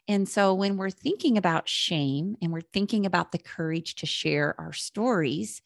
And 0.08 0.26
so 0.26 0.54
when 0.54 0.78
we're 0.78 0.88
thinking 0.88 1.36
about 1.36 1.68
shame 1.68 2.38
and 2.40 2.50
we're 2.50 2.62
thinking 2.62 3.04
about 3.04 3.30
the 3.30 3.38
courage 3.38 3.96
to 3.96 4.06
share 4.06 4.58
our 4.58 4.72
stories, 4.72 5.60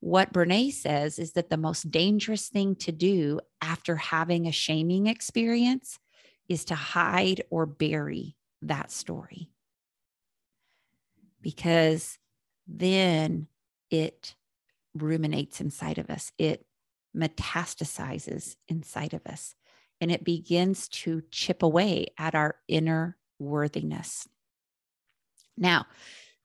what 0.00 0.32
Brene 0.32 0.72
says 0.72 1.20
is 1.20 1.34
that 1.34 1.48
the 1.48 1.56
most 1.56 1.92
dangerous 1.92 2.48
thing 2.48 2.74
to 2.76 2.90
do 2.90 3.38
after 3.60 3.94
having 3.94 4.48
a 4.48 4.52
shaming 4.52 5.06
experience 5.06 6.00
is 6.48 6.64
to 6.64 6.74
hide 6.74 7.44
or 7.50 7.66
bury 7.66 8.34
that 8.62 8.90
story. 8.90 9.48
Because 11.40 12.18
then 12.66 13.46
it 13.88 14.34
ruminates 14.94 15.60
inside 15.60 15.98
of 15.98 16.10
us, 16.10 16.32
it 16.38 16.66
metastasizes 17.16 18.56
inside 18.68 19.14
of 19.14 19.26
us, 19.26 19.54
and 20.00 20.10
it 20.10 20.24
begins 20.24 20.88
to 20.88 21.22
chip 21.30 21.62
away 21.62 22.06
at 22.18 22.34
our 22.34 22.56
inner 22.68 23.16
worthiness. 23.38 24.28
Now, 25.56 25.86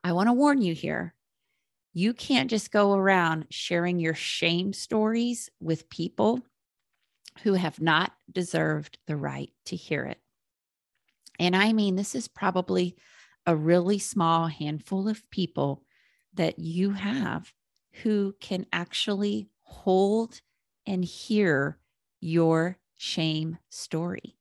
I 0.04 0.12
want 0.12 0.28
to 0.28 0.34
warn 0.34 0.62
you 0.62 0.74
here. 0.74 1.14
You 1.94 2.14
can't 2.14 2.50
just 2.50 2.72
go 2.72 2.94
around 2.94 3.48
sharing 3.50 4.00
your 4.00 4.14
shame 4.14 4.74
stories 4.74 5.50
with 5.60 5.90
people 5.90 6.42
who 7.44 7.54
have 7.54 7.82
not 7.82 8.14
deserved 8.32 8.98
the 9.08 9.16
right 9.16 9.52
to 9.66 9.76
hear 9.76 10.06
it. 10.06 10.20
And 11.40 11.56
I 11.56 11.74
mean, 11.74 11.96
this 11.96 12.16
is 12.16 12.28
probably 12.28 12.98
a 13.46 13.56
really 13.56 14.00
small 14.00 14.48
handful 14.48 15.08
of 15.08 15.30
people 15.30 15.84
that 16.34 16.60
you 16.60 16.92
have 16.92 17.52
who 18.04 18.36
can 18.40 18.66
actually 18.72 19.50
hold 19.62 20.42
and 20.86 21.04
hear 21.04 21.78
your 22.20 22.78
shame 22.96 23.58
story. 23.70 24.36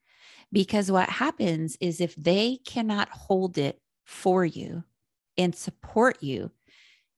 Because 0.52 0.90
what 0.90 1.08
happens 1.08 1.76
is 1.80 2.00
if 2.00 2.14
they 2.16 2.58
cannot 2.64 3.08
hold 3.10 3.58
it 3.58 3.80
for 4.04 4.44
you 4.44 4.84
and 5.36 5.54
support 5.54 6.22
you 6.22 6.50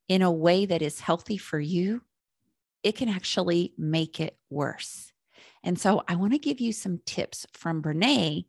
in 0.09 0.23
a 0.23 0.33
way 0.33 0.67
that 0.67 0.83
is 0.83 1.01
healthy 1.01 1.37
for 1.37 1.61
you, 1.61 2.03
it 2.83 2.97
can 2.97 3.09
actually 3.09 3.75
make 3.77 4.21
it 4.21 4.39
worse. 4.51 5.13
And 5.63 5.79
so 5.79 6.03
I 6.09 6.15
want 6.17 6.33
to 6.33 6.39
give 6.39 6.61
you 6.61 6.73
some 6.73 7.01
tips 7.05 7.47
from 7.53 7.83
Brene 7.83 8.47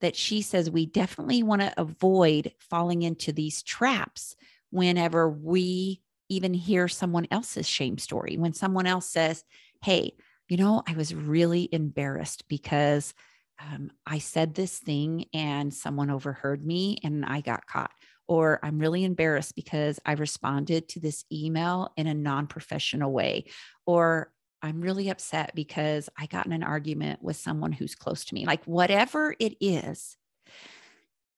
that 0.00 0.16
she 0.16 0.42
says 0.42 0.70
we 0.70 0.86
definitely 0.86 1.42
want 1.42 1.62
to 1.62 1.80
avoid 1.80 2.52
falling 2.58 3.02
into 3.02 3.32
these 3.32 3.62
traps 3.62 4.36
whenever 4.70 5.30
we 5.30 6.02
even 6.28 6.54
hear 6.54 6.88
someone 6.88 7.26
else's 7.30 7.68
shame 7.68 7.98
story. 7.98 8.36
When 8.36 8.52
someone 8.52 8.86
else 8.86 9.08
says, 9.08 9.44
Hey, 9.82 10.12
you 10.48 10.56
know, 10.56 10.82
I 10.86 10.94
was 10.94 11.14
really 11.14 11.68
embarrassed 11.72 12.48
because 12.48 13.14
um, 13.60 13.90
I 14.06 14.18
said 14.18 14.54
this 14.54 14.78
thing 14.78 15.26
and 15.32 15.72
someone 15.72 16.10
overheard 16.10 16.64
me 16.64 16.98
and 17.02 17.24
I 17.24 17.40
got 17.40 17.66
caught. 17.66 17.92
Or 18.28 18.58
I'm 18.62 18.78
really 18.78 19.04
embarrassed 19.04 19.54
because 19.54 20.00
I 20.04 20.12
responded 20.12 20.88
to 20.90 21.00
this 21.00 21.24
email 21.32 21.92
in 21.96 22.06
a 22.06 22.14
non 22.14 22.48
professional 22.48 23.12
way. 23.12 23.46
Or 23.86 24.32
I'm 24.62 24.80
really 24.80 25.10
upset 25.10 25.52
because 25.54 26.08
I 26.18 26.26
got 26.26 26.46
in 26.46 26.52
an 26.52 26.64
argument 26.64 27.22
with 27.22 27.36
someone 27.36 27.72
who's 27.72 27.94
close 27.94 28.24
to 28.24 28.34
me. 28.34 28.44
Like, 28.44 28.64
whatever 28.64 29.36
it 29.38 29.54
is, 29.60 30.16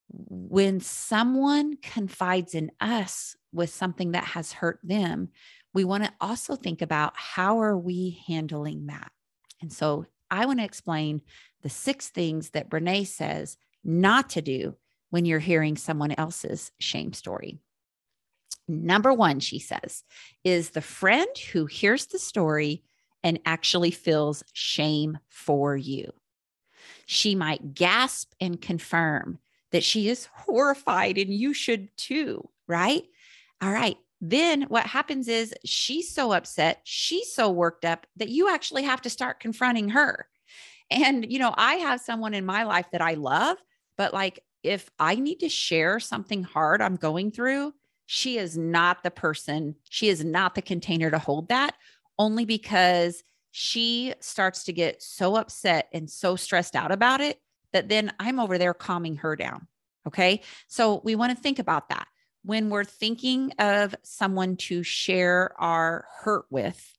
when 0.09 0.81
someone 0.81 1.77
confides 1.77 2.55
in 2.55 2.71
us 2.81 3.37
with 3.53 3.71
something 3.71 4.13
that 4.13 4.25
has 4.25 4.53
hurt 4.53 4.79
them, 4.83 5.29
we 5.75 5.85
want 5.85 6.05
to 6.05 6.13
also 6.21 6.57
think 6.57 6.83
about 6.83 7.13
how 7.15 7.61
are 7.61 7.77
we 7.77 8.23
handling 8.27 8.87
that? 8.87 9.11
And 9.61 9.73
so 9.73 10.07
I 10.31 10.47
want 10.47 10.59
to 10.61 10.65
explain 10.65 11.23
the 11.63 11.69
six 11.69 12.09
things 12.09 12.51
that 12.51 12.71
Brene 12.71 13.07
says 13.07 13.57
not 13.85 14.31
to 14.31 14.43
do 14.43 14.77
when 15.11 15.25
you're 15.25 15.39
hearing 15.39 15.77
someone 15.77 16.13
else's 16.13 16.73
shame 16.79 17.13
story. 17.13 17.59
Number 18.67 19.13
one, 19.13 19.41
she 19.41 19.59
says, 19.59 20.05
is 20.45 20.71
the 20.71 20.83
friend 20.83 21.29
who 21.53 21.65
hears 21.67 22.07
the 22.07 22.19
story 22.19 22.83
and 23.23 23.41
actually 23.47 23.91
feels 23.91 24.45
shame 24.53 25.19
for 25.29 25.77
you. 25.77 26.13
She 27.07 27.35
might 27.35 27.75
gasp 27.75 28.33
and 28.41 28.61
confirm 28.61 29.39
that 29.71 29.85
she 29.85 30.09
is 30.09 30.29
horrified 30.33 31.17
and 31.19 31.33
you 31.33 31.55
should 31.55 31.89
too, 31.97 32.49
right? 32.67 33.05
All 33.61 33.73
right. 33.73 33.97
Then 34.21 34.63
what 34.63 34.87
happens 34.87 35.29
is 35.29 35.55
she's 35.65 36.13
so 36.13 36.33
upset, 36.33 36.81
she's 36.85 37.33
so 37.33 37.51
worked 37.51 37.85
up 37.85 38.07
that 38.17 38.29
you 38.29 38.49
actually 38.49 38.83
have 38.83 39.01
to 39.03 39.11
start 39.11 39.41
confronting 39.41 39.91
her. 39.91 40.27
And, 40.91 41.31
you 41.31 41.39
know, 41.39 41.55
I 41.57 41.75
have 41.75 42.01
someone 42.01 42.35
in 42.35 42.47
my 42.47 42.65
life 42.65 42.87
that 42.93 43.03
I 43.03 43.15
love, 43.15 43.59
but 43.97 44.13
like 44.13 44.41
if 44.63 44.91
I 44.99 45.17
need 45.17 45.41
to 45.41 45.49
share 45.49 46.01
something 46.01 46.43
hard 46.43 46.83
I'm 46.83 46.97
going 46.97 47.31
through, 47.31 47.75
she 48.07 48.39
is 48.39 48.57
not 48.57 49.03
the 49.03 49.11
person, 49.11 49.77
she 49.89 50.09
is 50.09 50.25
not 50.25 50.55
the 50.55 50.63
container 50.63 51.11
to 51.11 51.19
hold 51.19 51.49
that, 51.49 51.75
only 52.19 52.45
because 52.45 53.23
she 53.51 54.15
starts 54.21 54.65
to 54.65 54.73
get 54.73 55.03
so 55.03 55.37
upset 55.37 55.89
and 55.93 56.09
so 56.09 56.35
stressed 56.35 56.75
out 56.75 56.91
about 56.91 57.21
it 57.21 57.41
that 57.73 57.89
then 57.89 58.13
I'm 58.19 58.41
over 58.41 58.59
there 58.59 58.75
calming 58.75 59.17
her 59.17 59.37
down. 59.37 59.69
Okay. 60.07 60.43
So 60.69 61.03
we 61.05 61.15
want 61.15 61.37
to 61.37 61.43
think 61.43 61.59
about 61.59 61.91
that. 61.91 62.09
When 62.49 62.71
we're 62.71 62.85
thinking 62.85 63.53
of 63.59 63.95
someone 64.03 64.57
to 64.57 64.83
share 64.83 65.53
our 65.61 66.07
hurt 66.23 66.47
with, 66.49 66.97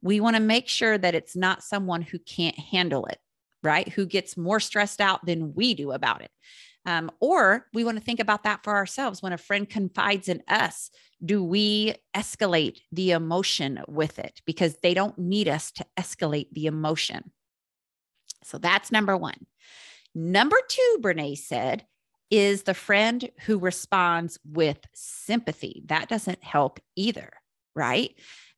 we 0.00 0.20
want 0.20 0.36
to 0.36 0.40
make 0.40 0.68
sure 0.68 0.96
that 0.96 1.16
it's 1.16 1.34
not 1.34 1.64
someone 1.64 2.02
who 2.02 2.20
can't 2.20 2.56
handle 2.56 3.06
it, 3.06 3.18
right? 3.64 3.88
Who 3.88 4.06
gets 4.06 4.36
more 4.36 4.60
stressed 4.60 5.00
out 5.00 5.26
than 5.26 5.54
we 5.54 5.74
do 5.74 5.90
about 5.90 6.22
it. 6.22 6.30
Um, 6.86 7.10
or 7.18 7.66
we 7.74 7.82
want 7.82 7.98
to 7.98 8.04
think 8.04 8.20
about 8.20 8.44
that 8.44 8.62
for 8.62 8.76
ourselves. 8.76 9.20
When 9.20 9.32
a 9.32 9.38
friend 9.38 9.68
confides 9.68 10.28
in 10.28 10.40
us, 10.46 10.88
do 11.24 11.42
we 11.42 11.96
escalate 12.14 12.78
the 12.92 13.10
emotion 13.10 13.80
with 13.88 14.20
it? 14.20 14.40
Because 14.46 14.76
they 14.84 14.94
don't 14.94 15.18
need 15.18 15.48
us 15.48 15.72
to 15.72 15.86
escalate 15.98 16.52
the 16.52 16.66
emotion. 16.66 17.32
So 18.44 18.56
that's 18.56 18.92
number 18.92 19.16
one. 19.16 19.46
Number 20.14 20.58
two, 20.68 20.98
Brene 21.00 21.36
said, 21.36 21.86
is 22.32 22.62
the 22.62 22.74
friend 22.74 23.30
who 23.44 23.58
responds 23.58 24.38
with 24.44 24.78
sympathy. 24.94 25.82
That 25.86 26.08
doesn't 26.08 26.42
help 26.42 26.80
either, 26.96 27.30
right? 27.76 28.14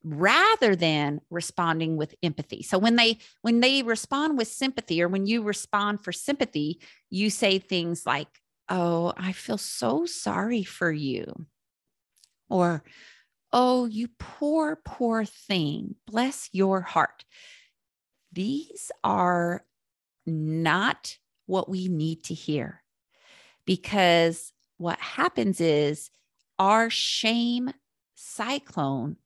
rather 0.06 0.76
than 0.76 1.18
responding 1.30 1.96
with 1.96 2.14
empathy. 2.22 2.62
So 2.62 2.78
when 2.78 2.96
they 2.96 3.18
when 3.40 3.60
they 3.60 3.82
respond 3.82 4.36
with 4.36 4.48
sympathy 4.48 5.02
or 5.02 5.08
when 5.08 5.26
you 5.26 5.42
respond 5.42 6.04
for 6.04 6.12
sympathy, 6.12 6.78
you 7.08 7.30
say 7.30 7.58
things 7.58 8.04
like, 8.04 8.28
"Oh, 8.68 9.14
I 9.16 9.32
feel 9.32 9.56
so 9.56 10.04
sorry 10.04 10.62
for 10.62 10.92
you." 10.92 11.46
Or, 12.48 12.84
"Oh, 13.52 13.86
you 13.86 14.08
poor 14.18 14.76
poor 14.76 15.24
thing. 15.24 15.96
Bless 16.06 16.50
your 16.52 16.82
heart." 16.82 17.24
These 18.32 18.90
are 19.02 19.64
not 20.26 21.18
what 21.46 21.68
we 21.68 21.88
need 21.88 22.24
to 22.24 22.34
hear. 22.34 22.83
Because 23.66 24.52
what 24.76 24.98
happens 24.98 25.60
is 25.60 26.10
our 26.58 26.90
shame 26.90 27.70
cyclone 28.14 29.16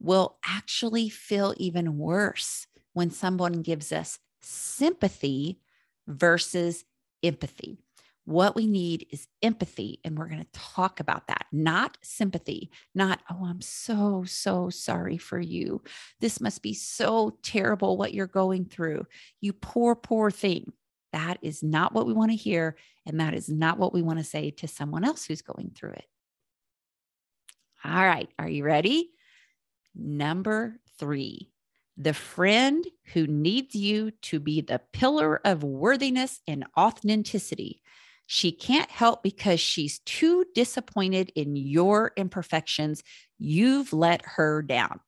will 0.00 0.36
actually 0.44 1.08
feel 1.08 1.54
even 1.56 1.98
worse 1.98 2.66
when 2.92 3.10
someone 3.10 3.62
gives 3.62 3.92
us 3.92 4.18
sympathy 4.42 5.60
versus 6.06 6.84
empathy. 7.22 7.78
What 8.26 8.56
we 8.56 8.66
need 8.66 9.06
is 9.10 9.28
empathy. 9.42 10.00
And 10.02 10.16
we're 10.16 10.28
going 10.28 10.40
to 10.44 10.60
talk 10.60 10.98
about 10.98 11.26
that, 11.28 11.46
not 11.52 11.98
sympathy, 12.02 12.70
not, 12.94 13.20
oh, 13.30 13.44
I'm 13.44 13.60
so, 13.60 14.24
so 14.26 14.70
sorry 14.70 15.18
for 15.18 15.38
you. 15.38 15.82
This 16.20 16.40
must 16.40 16.62
be 16.62 16.72
so 16.72 17.36
terrible 17.42 17.96
what 17.96 18.14
you're 18.14 18.26
going 18.26 18.64
through. 18.64 19.06
You 19.40 19.52
poor, 19.52 19.94
poor 19.94 20.30
thing. 20.30 20.72
That 21.14 21.38
is 21.42 21.62
not 21.62 21.94
what 21.94 22.08
we 22.08 22.12
want 22.12 22.32
to 22.32 22.36
hear. 22.36 22.74
And 23.06 23.20
that 23.20 23.34
is 23.34 23.48
not 23.48 23.78
what 23.78 23.94
we 23.94 24.02
want 24.02 24.18
to 24.18 24.24
say 24.24 24.50
to 24.50 24.66
someone 24.66 25.04
else 25.04 25.24
who's 25.24 25.42
going 25.42 25.70
through 25.72 25.92
it. 25.92 26.06
All 27.84 28.04
right. 28.04 28.28
Are 28.36 28.48
you 28.48 28.64
ready? 28.64 29.10
Number 29.94 30.80
three, 30.98 31.52
the 31.96 32.14
friend 32.14 32.84
who 33.12 33.28
needs 33.28 33.76
you 33.76 34.10
to 34.22 34.40
be 34.40 34.60
the 34.60 34.80
pillar 34.92 35.40
of 35.44 35.62
worthiness 35.62 36.40
and 36.48 36.66
authenticity. 36.76 37.80
She 38.26 38.50
can't 38.50 38.90
help 38.90 39.22
because 39.22 39.60
she's 39.60 40.00
too 40.00 40.44
disappointed 40.52 41.30
in 41.36 41.54
your 41.54 42.10
imperfections. 42.16 43.04
You've 43.38 43.92
let 43.92 44.22
her 44.24 44.62
down. 44.62 44.98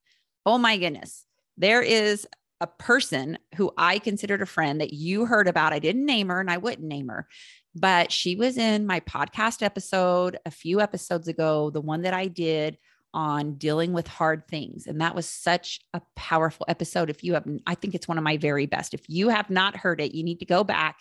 Oh 0.45 0.59
my 0.59 0.77
goodness. 0.77 1.25
There 1.57 1.83
is 1.83 2.29
a 2.61 2.67
person 2.67 3.39
who 3.57 3.73
I 3.77 3.99
considered 3.99 4.43
a 4.43 4.47
friend 4.47 4.81
that 4.81 4.93
you 4.93 5.27
heard 5.27 5.49
about. 5.49 5.73
I 5.73 5.79
didn't 5.79 6.07
name 6.07 6.29
her 6.29 6.41
and 6.41 6.51
I 6.51 6.57
wouldn't 6.57 6.87
name 6.87 7.09
her, 7.09 7.29
but 7.75 8.11
she 8.11 8.37
was 8.37 8.57
in 8.57 8.87
my 8.87 9.01
podcast 9.01 9.63
episode 9.63 10.39
a 10.47 10.51
few 10.51 10.81
episodes 10.81 11.29
ago, 11.29 11.71
the 11.71 11.81
one 11.81 12.03
that 12.03 12.15
I 12.15 12.27
did 12.29 12.79
on 13.13 13.55
dealing 13.55 13.93
with 13.93 14.07
hard 14.07 14.47
things. 14.47 14.87
And 14.87 15.01
that 15.01 15.15
was 15.15 15.27
such 15.27 15.81
a 15.95 16.03
powerful 16.17 16.67
episode. 16.69 17.09
If 17.09 17.25
you 17.25 17.35
have, 17.35 17.47
I 17.67 17.75
think 17.75 17.95
it's 17.95 18.07
one 18.07 18.19
of 18.19 18.25
my 18.25 18.37
very 18.37 18.67
best. 18.67 18.93
If 18.93 19.09
you 19.09 19.31
have 19.31 19.49
not 19.49 19.77
heard 19.77 20.01
it, 20.01 20.15
you 20.15 20.23
need 20.23 20.41
to 20.41 20.47
go 20.47 20.65
back 20.65 20.99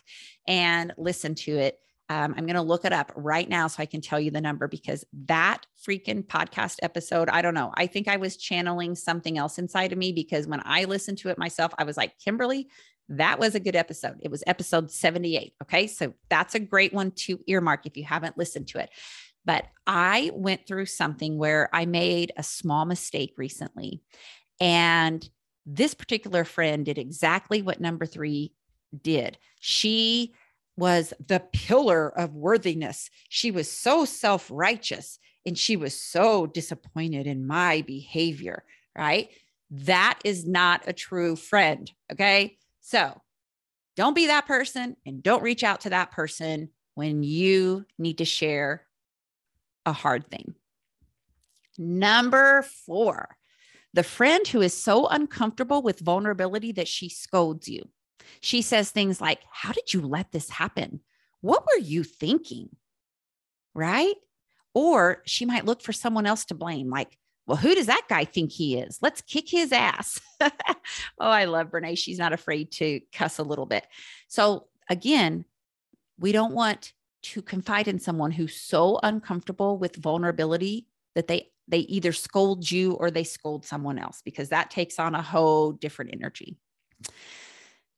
and 0.48 0.94
listen 0.98 1.36
to 1.36 1.58
it. 1.58 1.78
Um, 2.10 2.36
I'm 2.38 2.46
going 2.46 2.56
to 2.56 2.62
look 2.62 2.86
it 2.86 2.94
up 2.94 3.12
right 3.15 3.50
now 3.50 3.68
so 3.68 3.82
I 3.82 3.88
can 3.88 4.00
tell 4.00 4.20
you 4.20 4.30
the 4.30 4.41
number 4.41 4.68
because 4.68 5.04
that 5.26 5.65
freaking 5.88 6.24
podcast 6.24 6.78
episode, 6.84 7.30
I 7.30 7.41
don't 7.41 7.56
know. 7.56 7.72
I 7.76 7.88
think 7.88 8.08
I 8.08 8.18
was 8.18 8.38
channeling 8.38 8.94
something 8.94 9.38
else 9.38 9.58
inside 9.58 9.91
of 9.91 9.98
me 9.98 10.12
because 10.12 10.46
when 10.46 10.62
I 10.65 10.84
listened 10.84 11.18
to 11.20 11.30
it 11.30 11.39
myself, 11.39 11.74
I 11.80 11.84
was 11.84 11.98
like, 11.98 12.18
Kimberly, 12.20 12.68
that 13.10 13.39
was 13.39 13.56
a 13.56 13.60
good 13.60 13.76
episode. 13.76 14.18
It 14.22 14.30
was 14.30 14.44
episode 14.46 14.91
78. 14.91 15.54
Okay. 15.63 15.88
So 15.88 16.13
that's 16.30 16.56
a 16.56 16.60
great 16.60 16.94
one 16.94 17.12
to 17.12 17.39
earmark 17.48 17.86
if 17.86 17.98
you 17.98 18.04
haven't 18.04 18.38
listened 18.38 18.68
to 18.70 18.80
it. 18.80 18.89
But 19.44 19.65
I 19.86 20.32
went 20.34 20.68
through 20.68 20.88
something 20.88 21.38
where 21.38 21.70
I 21.74 21.86
made 21.86 22.32
a 22.36 22.44
small 22.44 22.86
mistake 22.86 23.34
recently. 23.38 24.02
And 24.60 25.28
this 25.65 25.94
particular 25.94 26.44
friend 26.44 26.86
did 26.86 26.98
exactly 26.98 27.62
what 27.62 27.82
number 27.82 28.06
three 28.06 28.54
did. 29.02 29.38
She 29.60 30.34
was 30.78 31.14
the 31.26 31.40
pillar 31.54 32.10
of 32.18 32.36
worthiness. 32.36 33.10
She 33.30 33.52
was 33.52 33.72
so 33.72 34.06
self 34.06 34.50
righteous 34.52 35.20
and 35.46 35.58
she 35.58 35.78
was 35.78 36.00
so 36.00 36.48
disappointed 36.48 37.28
in 37.28 37.48
my 37.48 37.82
behavior, 37.82 38.64
right? 38.98 39.30
That 39.72 40.20
is 40.24 40.46
not 40.46 40.84
a 40.88 40.94
true 40.94 41.36
friend. 41.36 41.92
Okay. 42.12 42.58
So 42.82 43.22
don't 43.96 44.16
be 44.16 44.28
that 44.28 44.48
person 44.48 44.98
and 45.06 45.24
don't 45.24 45.44
reach 45.44 45.64
out 45.64 45.82
to 45.82 45.90
that 45.92 46.12
person 46.12 46.70
when 46.96 47.24
you 47.24 47.86
need 47.98 48.18
to 48.18 48.26
share 48.26 48.86
a 49.86 49.94
hard 49.94 50.30
thing. 50.30 50.56
Number 51.78 52.64
four, 52.86 53.38
The 53.94 54.04
friend 54.04 54.46
who 54.46 54.62
is 54.62 54.74
so 54.74 55.08
uncomfortable 55.08 55.82
with 55.82 56.02
vulnerability 56.02 56.74
that 56.74 56.90
she 56.90 57.08
scolds 57.08 57.70
you. 57.70 57.88
She 58.41 58.62
says 58.62 58.91
things 58.91 59.21
like, 59.21 59.39
How 59.51 59.71
did 59.71 59.93
you 59.93 60.01
let 60.01 60.32
this 60.32 60.49
happen? 60.49 61.01
What 61.41 61.63
were 61.63 61.82
you 61.82 62.04
thinking? 62.04 62.69
Right? 63.73 64.15
Or 64.73 65.21
she 65.25 65.45
might 65.45 65.65
look 65.65 65.82
for 65.82 65.93
someone 65.93 66.25
else 66.25 66.45
to 66.45 66.56
blame, 66.56 66.89
like, 66.89 67.17
well, 67.47 67.58
who 67.58 67.75
does 67.75 67.86
that 67.86 68.08
guy 68.10 68.25
think 68.25 68.51
he 68.51 68.78
is? 68.78 68.97
Let's 69.01 69.21
kick 69.21 69.47
his 69.47 69.71
ass. 69.71 70.19
oh, 70.41 70.49
I 71.19 71.45
love 71.45 71.69
Brene. 71.69 71.97
She's 71.97 72.17
not 72.17 72.34
afraid 72.34 72.71
to 72.73 73.01
cuss 73.13 73.38
a 73.38 73.43
little 73.43 73.67
bit. 73.67 73.86
So, 74.28 74.67
again, 74.89 75.45
we 76.17 76.32
don't 76.32 76.54
want 76.54 76.93
to 77.23 77.41
confide 77.41 77.88
in 77.88 77.99
someone 77.99 78.32
who's 78.32 78.56
so 78.56 78.99
uncomfortable 79.01 79.78
with 79.78 79.95
vulnerability 79.95 80.88
that 81.13 81.28
they 81.28 81.49
they 81.67 81.80
either 81.80 82.12
scold 82.12 82.69
you 82.69 82.93
or 82.93 83.10
they 83.10 83.23
scold 83.23 83.65
someone 83.65 83.97
else 83.97 84.21
because 84.23 84.49
that 84.49 84.69
takes 84.69 84.99
on 84.99 85.15
a 85.15 85.21
whole 85.21 85.71
different 85.71 86.12
energy. 86.13 86.58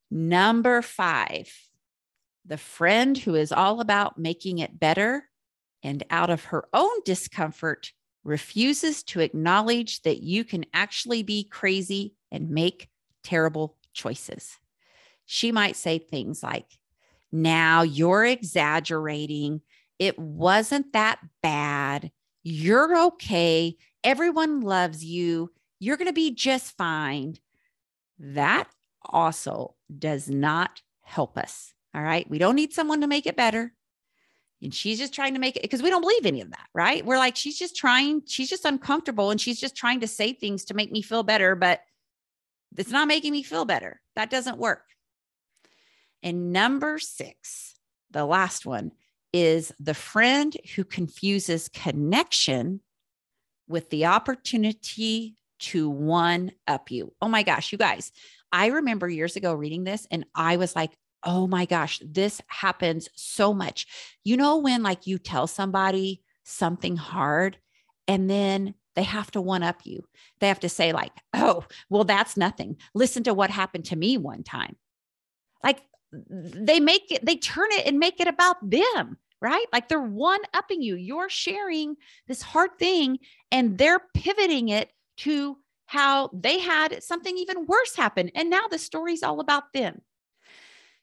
Number 0.09 0.81
5, 0.81 1.51
the 2.45 2.57
friend 2.57 3.17
who 3.17 3.35
is 3.35 3.51
all 3.51 3.81
about 3.81 4.17
making 4.17 4.59
it 4.59 4.79
better 4.79 5.25
and 5.83 6.03
out 6.09 6.29
of 6.29 6.45
her 6.45 6.67
own 6.73 7.01
discomfort 7.05 7.91
refuses 8.23 9.03
to 9.03 9.19
acknowledge 9.19 10.01
that 10.01 10.23
you 10.23 10.43
can 10.43 10.65
actually 10.73 11.23
be 11.23 11.43
crazy 11.43 12.13
and 12.31 12.49
make 12.49 12.89
terrible 13.23 13.77
choices. 13.93 14.57
She 15.25 15.51
might 15.51 15.75
say 15.75 15.97
things 15.97 16.41
like, 16.41 16.67
Now 17.31 17.81
you're 17.81 18.25
exaggerating. 18.25 19.61
It 19.99 20.17
wasn't 20.17 20.93
that 20.93 21.19
bad. 21.41 22.11
You're 22.43 22.97
okay. 23.07 23.75
Everyone 24.03 24.61
loves 24.61 25.03
you. 25.03 25.51
You're 25.79 25.97
going 25.97 26.07
to 26.07 26.13
be 26.13 26.31
just 26.31 26.77
fine. 26.77 27.35
That 28.19 28.69
also 29.09 29.75
does 29.97 30.29
not 30.29 30.81
help 31.01 31.37
us. 31.37 31.73
All 31.95 32.01
right. 32.01 32.29
We 32.29 32.37
don't 32.37 32.55
need 32.55 32.73
someone 32.73 33.01
to 33.01 33.07
make 33.07 33.25
it 33.25 33.35
better. 33.35 33.73
And 34.61 34.73
she's 34.73 34.97
just 34.97 35.13
trying 35.13 35.33
to 35.35 35.39
make 35.39 35.55
it 35.55 35.61
because 35.61 35.83
we 35.83 35.89
don't 35.89 36.01
believe 36.01 36.25
any 36.25 36.41
of 36.41 36.49
that, 36.49 36.67
right? 36.73 37.05
We're 37.05 37.19
like, 37.19 37.35
she's 37.35 37.59
just 37.59 37.75
trying, 37.75 38.23
she's 38.25 38.49
just 38.49 38.65
uncomfortable 38.65 39.29
and 39.29 39.39
she's 39.39 39.59
just 39.59 39.75
trying 39.75 39.99
to 39.99 40.07
say 40.07 40.33
things 40.33 40.65
to 40.65 40.73
make 40.73 40.91
me 40.91 41.01
feel 41.01 41.23
better, 41.23 41.55
but 41.55 41.81
it's 42.75 42.91
not 42.91 43.07
making 43.07 43.31
me 43.31 43.43
feel 43.43 43.65
better. 43.65 44.01
That 44.15 44.29
doesn't 44.31 44.57
work. 44.57 44.83
And 46.23 46.51
number 46.51 46.97
six, 46.97 47.75
the 48.11 48.25
last 48.25 48.65
one 48.65 48.91
is 49.31 49.71
the 49.79 49.93
friend 49.93 50.55
who 50.75 50.83
confuses 50.83 51.69
connection 51.69 52.81
with 53.67 53.89
the 53.89 54.05
opportunity 54.05 55.35
to 55.59 55.89
one 55.89 56.51
up 56.67 56.89
you. 56.91 57.13
Oh 57.21 57.27
my 57.27 57.43
gosh, 57.43 57.71
you 57.71 57.77
guys, 57.77 58.11
I 58.51 58.67
remember 58.67 59.09
years 59.09 59.35
ago 59.35 59.53
reading 59.53 59.83
this 59.83 60.07
and 60.11 60.25
I 60.35 60.57
was 60.57 60.75
like, 60.75 60.91
oh 61.23 61.47
my 61.47 61.65
gosh, 61.65 62.01
this 62.05 62.41
happens 62.47 63.09
so 63.15 63.53
much. 63.53 63.87
You 64.23 64.37
know, 64.37 64.57
when 64.57 64.83
like 64.83 65.07
you 65.07 65.17
tell 65.17 65.47
somebody 65.47 66.21
something 66.43 66.95
hard 66.95 67.57
and 68.07 68.29
then 68.29 68.73
they 68.95 69.03
have 69.03 69.29
to 69.31 69.41
one 69.41 69.63
up 69.63 69.81
you, 69.83 70.03
they 70.39 70.47
have 70.47 70.61
to 70.61 70.69
say, 70.69 70.93
like, 70.93 71.11
oh, 71.33 71.65
well, 71.89 72.03
that's 72.03 72.37
nothing. 72.37 72.77
Listen 72.93 73.23
to 73.23 73.33
what 73.33 73.49
happened 73.49 73.85
to 73.85 73.95
me 73.95 74.17
one 74.17 74.43
time. 74.43 74.75
Like 75.63 75.81
they 76.11 76.79
make 76.79 77.11
it, 77.11 77.25
they 77.25 77.35
turn 77.35 77.67
it 77.71 77.85
and 77.85 77.99
make 77.99 78.19
it 78.19 78.27
about 78.27 78.57
them 78.67 79.17
right? 79.41 79.65
Like 79.71 79.87
they're 79.87 80.01
one 80.01 80.39
upping 80.53 80.81
you. 80.81 80.95
You're 80.95 81.29
sharing 81.29 81.95
this 82.27 82.41
hard 82.41 82.71
thing 82.79 83.19
and 83.51 83.77
they're 83.77 84.01
pivoting 84.15 84.69
it 84.69 84.91
to 85.17 85.57
how 85.87 86.29
they 86.33 86.59
had 86.59 87.01
something 87.01 87.35
even 87.37 87.65
worse 87.65 87.95
happen. 87.95 88.29
And 88.35 88.49
now 88.49 88.67
the 88.69 88.77
story's 88.77 89.23
all 89.23 89.39
about 89.39 89.73
them. 89.73 90.01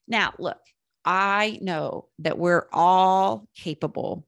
Now, 0.07 0.35
look, 0.39 0.61
I 1.05 1.59
know 1.63 2.09
that 2.21 2.39
we're 2.39 2.67
all 2.73 3.49
capable 3.57 4.27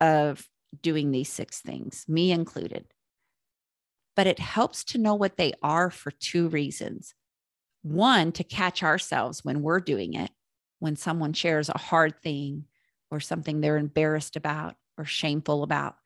of 0.00 0.48
doing 0.82 1.10
these 1.10 1.28
six 1.28 1.60
things, 1.60 2.04
me 2.08 2.30
included. 2.30 2.86
But 4.16 4.28
it 4.28 4.38
helps 4.38 4.84
to 4.84 4.98
know 4.98 5.14
what 5.14 5.36
they 5.36 5.52
are 5.62 5.90
for 5.90 6.10
two 6.12 6.48
reasons. 6.48 7.14
One, 7.82 8.32
to 8.32 8.44
catch 8.44 8.82
ourselves 8.82 9.44
when 9.44 9.62
we're 9.62 9.80
doing 9.80 10.14
it, 10.14 10.30
when 10.78 10.96
someone 10.96 11.32
shares 11.32 11.68
a 11.68 11.78
hard 11.78 12.20
thing 12.22 12.64
or 13.10 13.18
something 13.20 13.60
they're 13.60 13.78
embarrassed 13.78 14.36
about 14.36 14.76
or 14.96 15.04
shameful 15.04 15.62
about. 15.62 15.96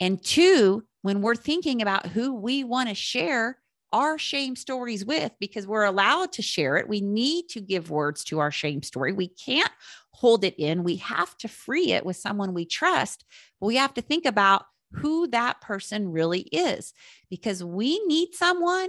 And 0.00 0.22
two, 0.22 0.84
when 1.02 1.22
we're 1.22 1.34
thinking 1.34 1.82
about 1.82 2.06
who 2.06 2.34
we 2.34 2.64
want 2.64 2.88
to 2.88 2.94
share 2.94 3.58
our 3.92 4.18
shame 4.18 4.56
stories 4.56 5.04
with 5.04 5.32
because 5.40 5.66
we're 5.66 5.84
allowed 5.84 6.32
to 6.32 6.42
share 6.42 6.76
it. 6.76 6.88
We 6.88 7.00
need 7.00 7.48
to 7.50 7.60
give 7.60 7.90
words 7.90 8.24
to 8.24 8.38
our 8.38 8.50
shame 8.50 8.82
story. 8.82 9.12
We 9.12 9.28
can't 9.28 9.70
hold 10.12 10.44
it 10.44 10.54
in. 10.58 10.84
We 10.84 10.96
have 10.96 11.36
to 11.38 11.48
free 11.48 11.92
it 11.92 12.04
with 12.04 12.16
someone 12.16 12.54
we 12.54 12.66
trust. 12.66 13.24
But 13.60 13.66
we 13.66 13.76
have 13.76 13.94
to 13.94 14.02
think 14.02 14.26
about 14.26 14.64
who 14.92 15.28
that 15.28 15.60
person 15.60 16.10
really 16.10 16.40
is 16.40 16.92
because 17.30 17.64
we 17.64 18.04
need 18.06 18.34
someone 18.34 18.88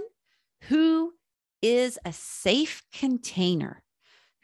who 0.64 1.12
is 1.62 1.98
a 2.04 2.12
safe 2.12 2.82
container, 2.92 3.82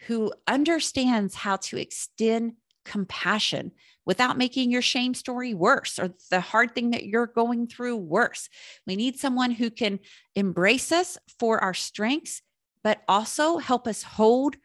who 0.07 0.33
understands 0.47 1.35
how 1.35 1.57
to 1.57 1.77
extend 1.77 2.55
compassion 2.89 3.73
without 4.07 4.39
making 4.39 4.71
your 4.71 4.83
shame 4.83 5.13
story 5.13 5.53
worse 5.53 5.99
or 5.99 6.15
the 6.31 6.41
hard 6.41 6.75
thing 6.75 6.91
that 6.91 7.05
you're 7.05 7.27
going 7.27 7.67
through 7.67 7.97
worse. 7.97 8.49
We 8.87 8.97
need 8.97 9.19
someone 9.19 9.51
who 9.51 9.71
can 9.71 10.01
embrace 10.35 10.91
us 10.91 11.19
for 11.39 11.63
our 11.63 11.75
strengths, 11.75 12.41
but 12.83 13.03
also 13.07 13.59
help 13.59 13.87
us 13.87 14.03
hold 14.03 14.57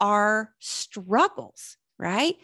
our 0.00 0.54
struggles, 0.60 1.76
right? 1.98 2.36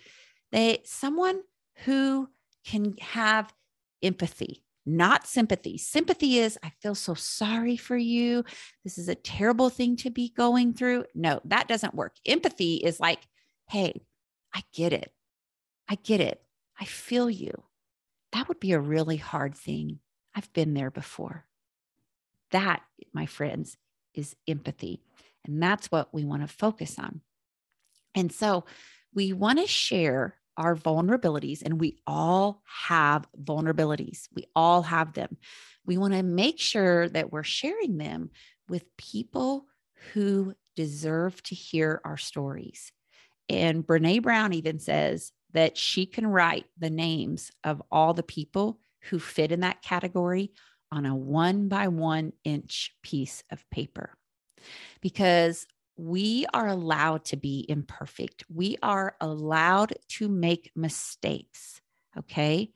They 0.50 0.80
someone 0.84 1.42
who 1.84 2.28
can 2.64 2.96
have 3.00 3.54
empathy, 4.02 4.64
not 4.84 5.28
sympathy. 5.28 5.78
Sympathy 5.78 6.38
is, 6.38 6.58
I 6.64 6.72
feel 6.82 6.96
so 6.96 7.14
sorry 7.14 7.76
for 7.76 7.96
you. 7.96 8.44
This 8.82 8.98
is 8.98 9.08
a 9.08 9.14
terrible 9.14 9.70
thing 9.70 9.94
to 9.98 10.10
be 10.10 10.32
going 10.36 10.74
through. 10.74 11.04
No, 11.14 11.40
that 11.44 11.68
doesn't 11.68 11.94
work. 11.94 12.16
Empathy 12.26 12.76
is 12.76 12.98
like, 12.98 13.20
hey, 13.68 14.00
I 14.52 14.62
get 14.72 14.92
it. 14.92 15.12
I 15.88 15.96
get 15.96 16.20
it. 16.20 16.42
I 16.78 16.84
feel 16.84 17.30
you. 17.30 17.62
That 18.32 18.48
would 18.48 18.60
be 18.60 18.72
a 18.72 18.80
really 18.80 19.16
hard 19.16 19.54
thing. 19.54 20.00
I've 20.34 20.52
been 20.52 20.74
there 20.74 20.90
before. 20.90 21.46
That, 22.50 22.82
my 23.12 23.26
friends, 23.26 23.76
is 24.14 24.36
empathy. 24.46 25.02
And 25.44 25.62
that's 25.62 25.90
what 25.90 26.12
we 26.12 26.24
want 26.24 26.42
to 26.42 26.48
focus 26.48 26.98
on. 26.98 27.22
And 28.14 28.32
so 28.32 28.64
we 29.14 29.32
want 29.32 29.58
to 29.58 29.66
share 29.66 30.36
our 30.56 30.74
vulnerabilities, 30.74 31.62
and 31.62 31.80
we 31.80 31.98
all 32.04 32.62
have 32.64 33.28
vulnerabilities. 33.40 34.28
We 34.34 34.44
all 34.56 34.82
have 34.82 35.12
them. 35.12 35.36
We 35.86 35.96
want 35.96 36.14
to 36.14 36.22
make 36.24 36.58
sure 36.58 37.08
that 37.08 37.32
we're 37.32 37.44
sharing 37.44 37.96
them 37.96 38.30
with 38.68 38.96
people 38.96 39.66
who 40.12 40.54
deserve 40.74 41.40
to 41.44 41.54
hear 41.54 42.00
our 42.04 42.16
stories. 42.16 42.92
And 43.48 43.86
Brene 43.86 44.22
Brown 44.22 44.52
even 44.52 44.80
says 44.80 45.32
that 45.52 45.76
she 45.76 46.06
can 46.06 46.26
write 46.26 46.66
the 46.78 46.90
names 46.90 47.50
of 47.64 47.82
all 47.90 48.14
the 48.14 48.22
people 48.22 48.80
who 49.02 49.18
fit 49.18 49.52
in 49.52 49.60
that 49.60 49.82
category 49.82 50.52
on 50.90 51.06
a 51.06 51.14
one 51.14 51.68
by 51.68 51.88
one 51.88 52.32
inch 52.44 52.94
piece 53.02 53.42
of 53.50 53.68
paper. 53.70 54.14
Because 55.00 55.66
we 55.96 56.46
are 56.52 56.68
allowed 56.68 57.24
to 57.26 57.36
be 57.36 57.66
imperfect, 57.68 58.44
we 58.52 58.76
are 58.82 59.16
allowed 59.20 59.94
to 60.08 60.28
make 60.28 60.70
mistakes. 60.74 61.80
Okay. 62.16 62.72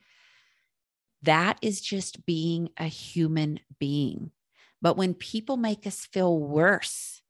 That 1.23 1.59
is 1.63 1.81
just 1.81 2.27
being 2.27 2.71
a 2.77 2.87
human 2.87 3.61
being. 3.79 4.33
But 4.81 4.97
when 4.97 5.15
people 5.15 5.57
make 5.57 5.87
us 5.87 6.05
feel 6.05 6.37
worse 6.37 7.23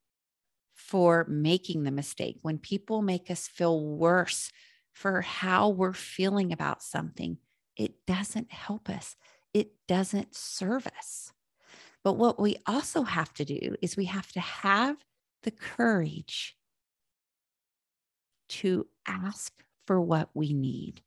for 0.74 1.26
making 1.28 1.84
the 1.84 1.90
mistake, 1.90 2.38
when 2.40 2.58
people 2.58 3.02
make 3.02 3.30
us 3.30 3.46
feel 3.46 3.84
worse 3.84 4.50
for 4.92 5.20
how 5.22 5.68
we're 5.68 5.92
feeling 5.92 6.52
about 6.52 6.82
something, 6.82 7.38
it 7.76 8.06
doesn't 8.06 8.52
help 8.52 8.88
us. 8.88 9.16
It 9.54 9.72
doesn't 9.88 10.34
serve 10.34 10.86
us. 10.86 11.32
But 12.04 12.14
what 12.14 12.40
we 12.40 12.56
also 12.66 13.02
have 13.02 13.32
to 13.34 13.44
do 13.44 13.76
is 13.80 13.96
we 13.96 14.06
have 14.06 14.30
to 14.32 14.40
have 14.40 14.96
the 15.42 15.50
courage 15.50 16.56
to 18.48 18.86
ask 19.06 19.52
for 19.86 20.00
what 20.00 20.30
we 20.34 20.52
need. 20.52 21.02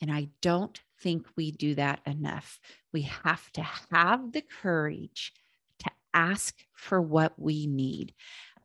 And 0.00 0.12
I 0.12 0.28
don't 0.42 0.78
think 1.00 1.26
we 1.36 1.50
do 1.50 1.74
that 1.76 2.00
enough. 2.06 2.60
We 2.92 3.02
have 3.02 3.50
to 3.52 3.62
have 3.90 4.32
the 4.32 4.42
courage 4.42 5.32
to 5.80 5.90
ask 6.12 6.54
for 6.74 7.00
what 7.00 7.32
we 7.38 7.66
need. 7.66 8.14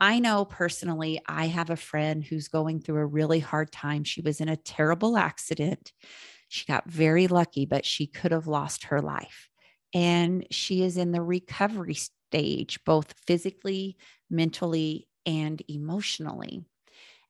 I 0.02 0.20
know 0.20 0.46
personally, 0.46 1.22
I 1.28 1.48
have 1.48 1.70
a 1.70 1.78
friend 1.78 2.24
who's 2.24 2.50
going 2.50 2.82
through 2.82 3.02
a 3.02 3.08
really 3.08 3.40
hard 3.40 3.72
time. 3.72 4.04
She 4.04 4.22
was 4.22 4.42
in 4.42 4.50
a 4.50 4.58
terrible 4.58 5.18
accident. 5.18 5.94
She 6.50 6.66
got 6.66 6.90
very 6.90 7.28
lucky, 7.28 7.66
but 7.66 7.86
she 7.86 8.08
could 8.08 8.32
have 8.32 8.48
lost 8.48 8.86
her 8.86 9.02
life. 9.02 9.50
and 9.96 10.46
she 10.52 10.84
is 10.84 10.98
in 10.98 11.14
the 11.14 11.22
recovery 11.24 11.96
stage, 11.96 12.84
both 12.86 13.16
physically, 13.28 13.98
mentally, 14.30 15.08
and 15.26 15.64
emotionally. 15.70 16.66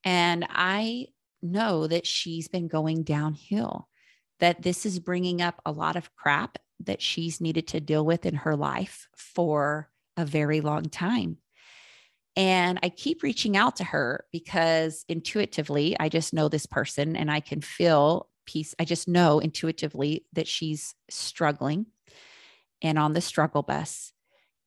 And 0.04 0.46
I 0.50 1.08
know 1.42 1.88
that 1.88 2.08
she's 2.08 2.48
been 2.48 2.68
going 2.68 3.04
downhill, 3.04 3.90
that 4.40 4.64
this 4.64 4.86
is 4.86 5.00
bringing 5.00 5.42
up 5.42 5.62
a 5.66 5.72
lot 5.72 5.96
of 5.96 6.16
crap 6.16 6.58
that 6.82 7.02
she's 7.02 7.42
needed 7.42 7.68
to 7.70 7.80
deal 7.82 8.06
with 8.06 8.26
in 8.26 8.36
her 8.36 8.56
life 8.56 9.08
for 9.16 9.90
a 10.18 10.26
very 10.26 10.62
long 10.62 10.84
time. 10.86 11.38
And 12.42 12.80
I 12.82 12.90
keep 12.90 13.22
reaching 13.22 13.56
out 13.56 13.76
to 13.76 13.84
her 13.84 14.26
because 14.32 15.06
intuitively, 15.08 15.96
I 16.00 16.10
just 16.10 16.34
know 16.34 16.50
this 16.50 16.66
person 16.66 17.16
and 17.16 17.30
I 17.30 17.40
can 17.40 17.62
feel 17.62 18.30
peace. 18.48 18.74
I 18.80 18.84
just 18.84 19.08
know 19.08 19.38
intuitively 19.38 20.26
that 20.34 20.48
she's 20.48 20.96
struggling 21.08 21.86
and 22.82 22.98
on 22.98 23.14
the 23.14 23.22
struggle 23.22 23.62
bus. 23.62 24.12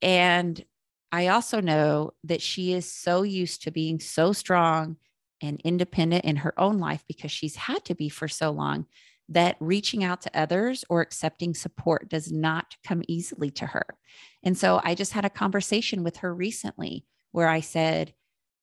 And 0.00 0.64
I 1.10 1.26
also 1.26 1.60
know 1.60 2.12
that 2.22 2.40
she 2.40 2.74
is 2.74 2.88
so 2.88 3.24
used 3.24 3.64
to 3.64 3.72
being 3.72 3.98
so 3.98 4.32
strong 4.32 4.96
and 5.42 5.60
independent 5.64 6.24
in 6.24 6.36
her 6.36 6.54
own 6.56 6.78
life 6.78 7.02
because 7.08 7.32
she's 7.32 7.56
had 7.56 7.84
to 7.86 7.96
be 7.96 8.08
for 8.08 8.28
so 8.28 8.52
long 8.52 8.86
that 9.30 9.56
reaching 9.58 10.04
out 10.04 10.20
to 10.20 10.40
others 10.40 10.84
or 10.88 11.00
accepting 11.00 11.54
support 11.54 12.08
does 12.08 12.30
not 12.30 12.76
come 12.86 13.02
easily 13.08 13.50
to 13.50 13.66
her. 13.66 13.96
And 14.44 14.56
so 14.56 14.80
I 14.84 14.94
just 14.94 15.10
had 15.10 15.24
a 15.24 15.30
conversation 15.30 16.04
with 16.04 16.18
her 16.18 16.32
recently 16.32 17.04
where 17.34 17.48
I 17.48 17.58
said, 17.58 18.14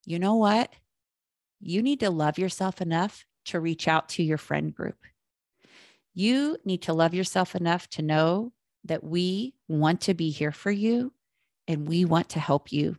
you 0.06 0.18
know 0.18 0.36
what? 0.36 0.72
You 1.60 1.82
need 1.82 2.00
to 2.00 2.10
love 2.10 2.40
yourself 2.40 2.80
enough 2.80 3.26
to 3.48 3.60
reach 3.60 3.86
out 3.86 4.08
to 4.10 4.24
your 4.24 4.38
friend 4.38 4.74
group. 4.74 4.96
You 6.14 6.56
need 6.64 6.84
to 6.84 6.94
love 6.94 7.14
yourself 7.14 7.54
enough 7.54 7.90
to 7.90 8.02
know 8.02 8.54
that 8.86 9.04
we 9.04 9.56
want 9.68 10.00
to 10.02 10.14
be 10.14 10.30
here 10.30 10.54
for 10.54 10.72
you 10.72 11.12
and 11.68 11.86
we 11.86 12.06
want 12.06 12.30
to 12.30 12.40
help 12.40 12.72
you. 12.72 12.96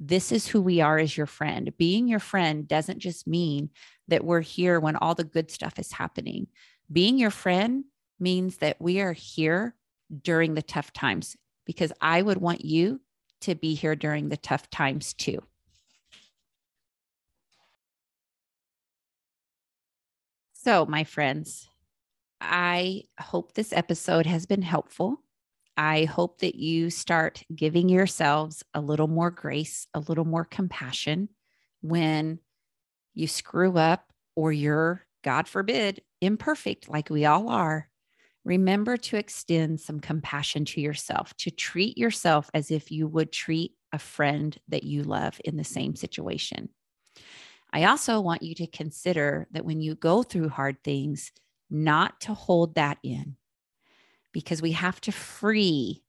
This 0.00 0.32
is 0.32 0.48
who 0.48 0.60
we 0.60 0.80
are 0.80 0.98
as 0.98 1.16
your 1.16 1.26
friend. 1.26 1.72
Being 1.78 2.08
your 2.08 2.18
friend 2.18 2.66
doesn't 2.66 2.98
just 2.98 3.24
mean 3.24 3.70
that 4.08 4.24
we're 4.24 4.40
here 4.40 4.80
when 4.80 4.96
all 4.96 5.14
the 5.14 5.22
good 5.22 5.52
stuff 5.52 5.78
is 5.78 5.92
happening. 5.92 6.48
Being 6.90 7.18
your 7.18 7.30
friend 7.30 7.84
means 8.18 8.56
that 8.56 8.80
we 8.80 9.00
are 9.00 9.12
here 9.12 9.76
during 10.22 10.54
the 10.54 10.62
tough 10.62 10.92
times 10.92 11.36
because 11.66 11.92
I 12.00 12.20
would 12.20 12.38
want 12.38 12.64
you 12.64 13.00
to 13.42 13.54
be 13.54 13.74
here 13.74 13.96
during 13.96 14.28
the 14.28 14.36
tough 14.36 14.70
times 14.70 15.12
too. 15.14 15.42
So, 20.52 20.84
my 20.86 21.04
friends, 21.04 21.68
I 22.40 23.04
hope 23.18 23.54
this 23.54 23.72
episode 23.72 24.26
has 24.26 24.46
been 24.46 24.62
helpful. 24.62 25.22
I 25.76 26.04
hope 26.04 26.40
that 26.40 26.56
you 26.56 26.90
start 26.90 27.42
giving 27.54 27.88
yourselves 27.88 28.64
a 28.74 28.80
little 28.80 29.06
more 29.06 29.30
grace, 29.30 29.86
a 29.94 30.00
little 30.00 30.24
more 30.24 30.44
compassion 30.44 31.28
when 31.80 32.40
you 33.14 33.28
screw 33.28 33.78
up 33.78 34.12
or 34.34 34.52
you're, 34.52 35.06
God 35.22 35.46
forbid, 35.46 36.02
imperfect 36.20 36.88
like 36.88 37.10
we 37.10 37.24
all 37.24 37.48
are. 37.48 37.88
Remember 38.48 38.96
to 38.96 39.18
extend 39.18 39.78
some 39.78 40.00
compassion 40.00 40.64
to 40.64 40.80
yourself, 40.80 41.36
to 41.36 41.50
treat 41.50 41.98
yourself 41.98 42.48
as 42.54 42.70
if 42.70 42.90
you 42.90 43.06
would 43.06 43.30
treat 43.30 43.72
a 43.92 43.98
friend 43.98 44.58
that 44.68 44.84
you 44.84 45.02
love 45.02 45.38
in 45.44 45.58
the 45.58 45.64
same 45.64 45.94
situation. 45.94 46.70
I 47.74 47.84
also 47.84 48.22
want 48.22 48.42
you 48.42 48.54
to 48.54 48.66
consider 48.66 49.48
that 49.50 49.66
when 49.66 49.82
you 49.82 49.94
go 49.96 50.22
through 50.22 50.48
hard 50.48 50.82
things, 50.82 51.30
not 51.68 52.22
to 52.22 52.32
hold 52.32 52.76
that 52.76 52.96
in 53.02 53.36
because 54.32 54.62
we 54.62 54.72
have 54.72 54.98
to 55.02 55.12
free 55.12 56.02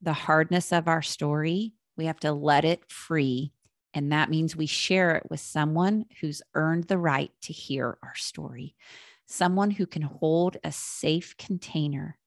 the 0.00 0.14
hardness 0.14 0.72
of 0.72 0.88
our 0.88 1.00
story. 1.00 1.74
We 1.96 2.06
have 2.06 2.18
to 2.20 2.32
let 2.32 2.64
it 2.64 2.90
free. 2.90 3.52
And 3.94 4.10
that 4.10 4.30
means 4.30 4.56
we 4.56 4.66
share 4.66 5.14
it 5.14 5.30
with 5.30 5.38
someone 5.38 6.06
who's 6.20 6.42
earned 6.54 6.88
the 6.88 6.98
right 6.98 7.30
to 7.42 7.52
hear 7.52 7.98
our 8.02 8.16
story, 8.16 8.74
someone 9.32 9.70
who 9.70 9.86
can 9.86 10.02
hold 10.02 10.56
a 10.62 10.70
safe 10.70 11.36
container 11.38 12.18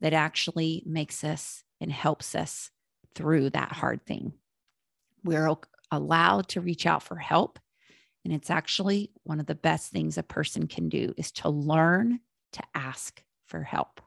that 0.00 0.12
actually 0.12 0.82
makes 0.84 1.24
us 1.24 1.64
and 1.80 1.90
helps 1.90 2.34
us 2.34 2.70
through 3.14 3.50
that 3.50 3.72
hard 3.72 4.04
thing. 4.04 4.32
We're 5.24 5.54
allowed 5.90 6.48
to 6.48 6.60
reach 6.60 6.86
out 6.86 7.02
for 7.02 7.16
help 7.16 7.58
and 8.24 8.32
it's 8.32 8.50
actually 8.50 9.10
one 9.24 9.40
of 9.40 9.46
the 9.46 9.54
best 9.54 9.90
things 9.90 10.16
a 10.16 10.22
person 10.22 10.66
can 10.66 10.88
do 10.88 11.12
is 11.16 11.32
to 11.32 11.48
learn 11.48 12.20
to 12.52 12.62
ask 12.74 13.22
for 13.46 13.62
help. 13.62 14.00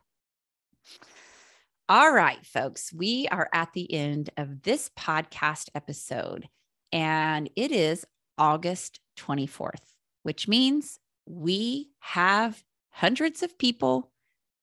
All 1.89 2.11
right, 2.11 2.43
folks, 2.45 2.93
we 2.93 3.27
are 3.31 3.49
at 3.53 3.73
the 3.73 3.91
end 3.93 4.29
of 4.37 4.63
this 4.63 4.89
podcast 4.97 5.69
episode, 5.75 6.47
and 6.91 7.49
it 7.55 7.71
is 7.71 8.05
August 8.37 8.99
24th, 9.17 9.83
which 10.23 10.47
means 10.47 10.99
we 11.25 11.91
have 11.99 12.63
hundreds 12.89 13.43
of 13.43 13.57
people 13.57 14.11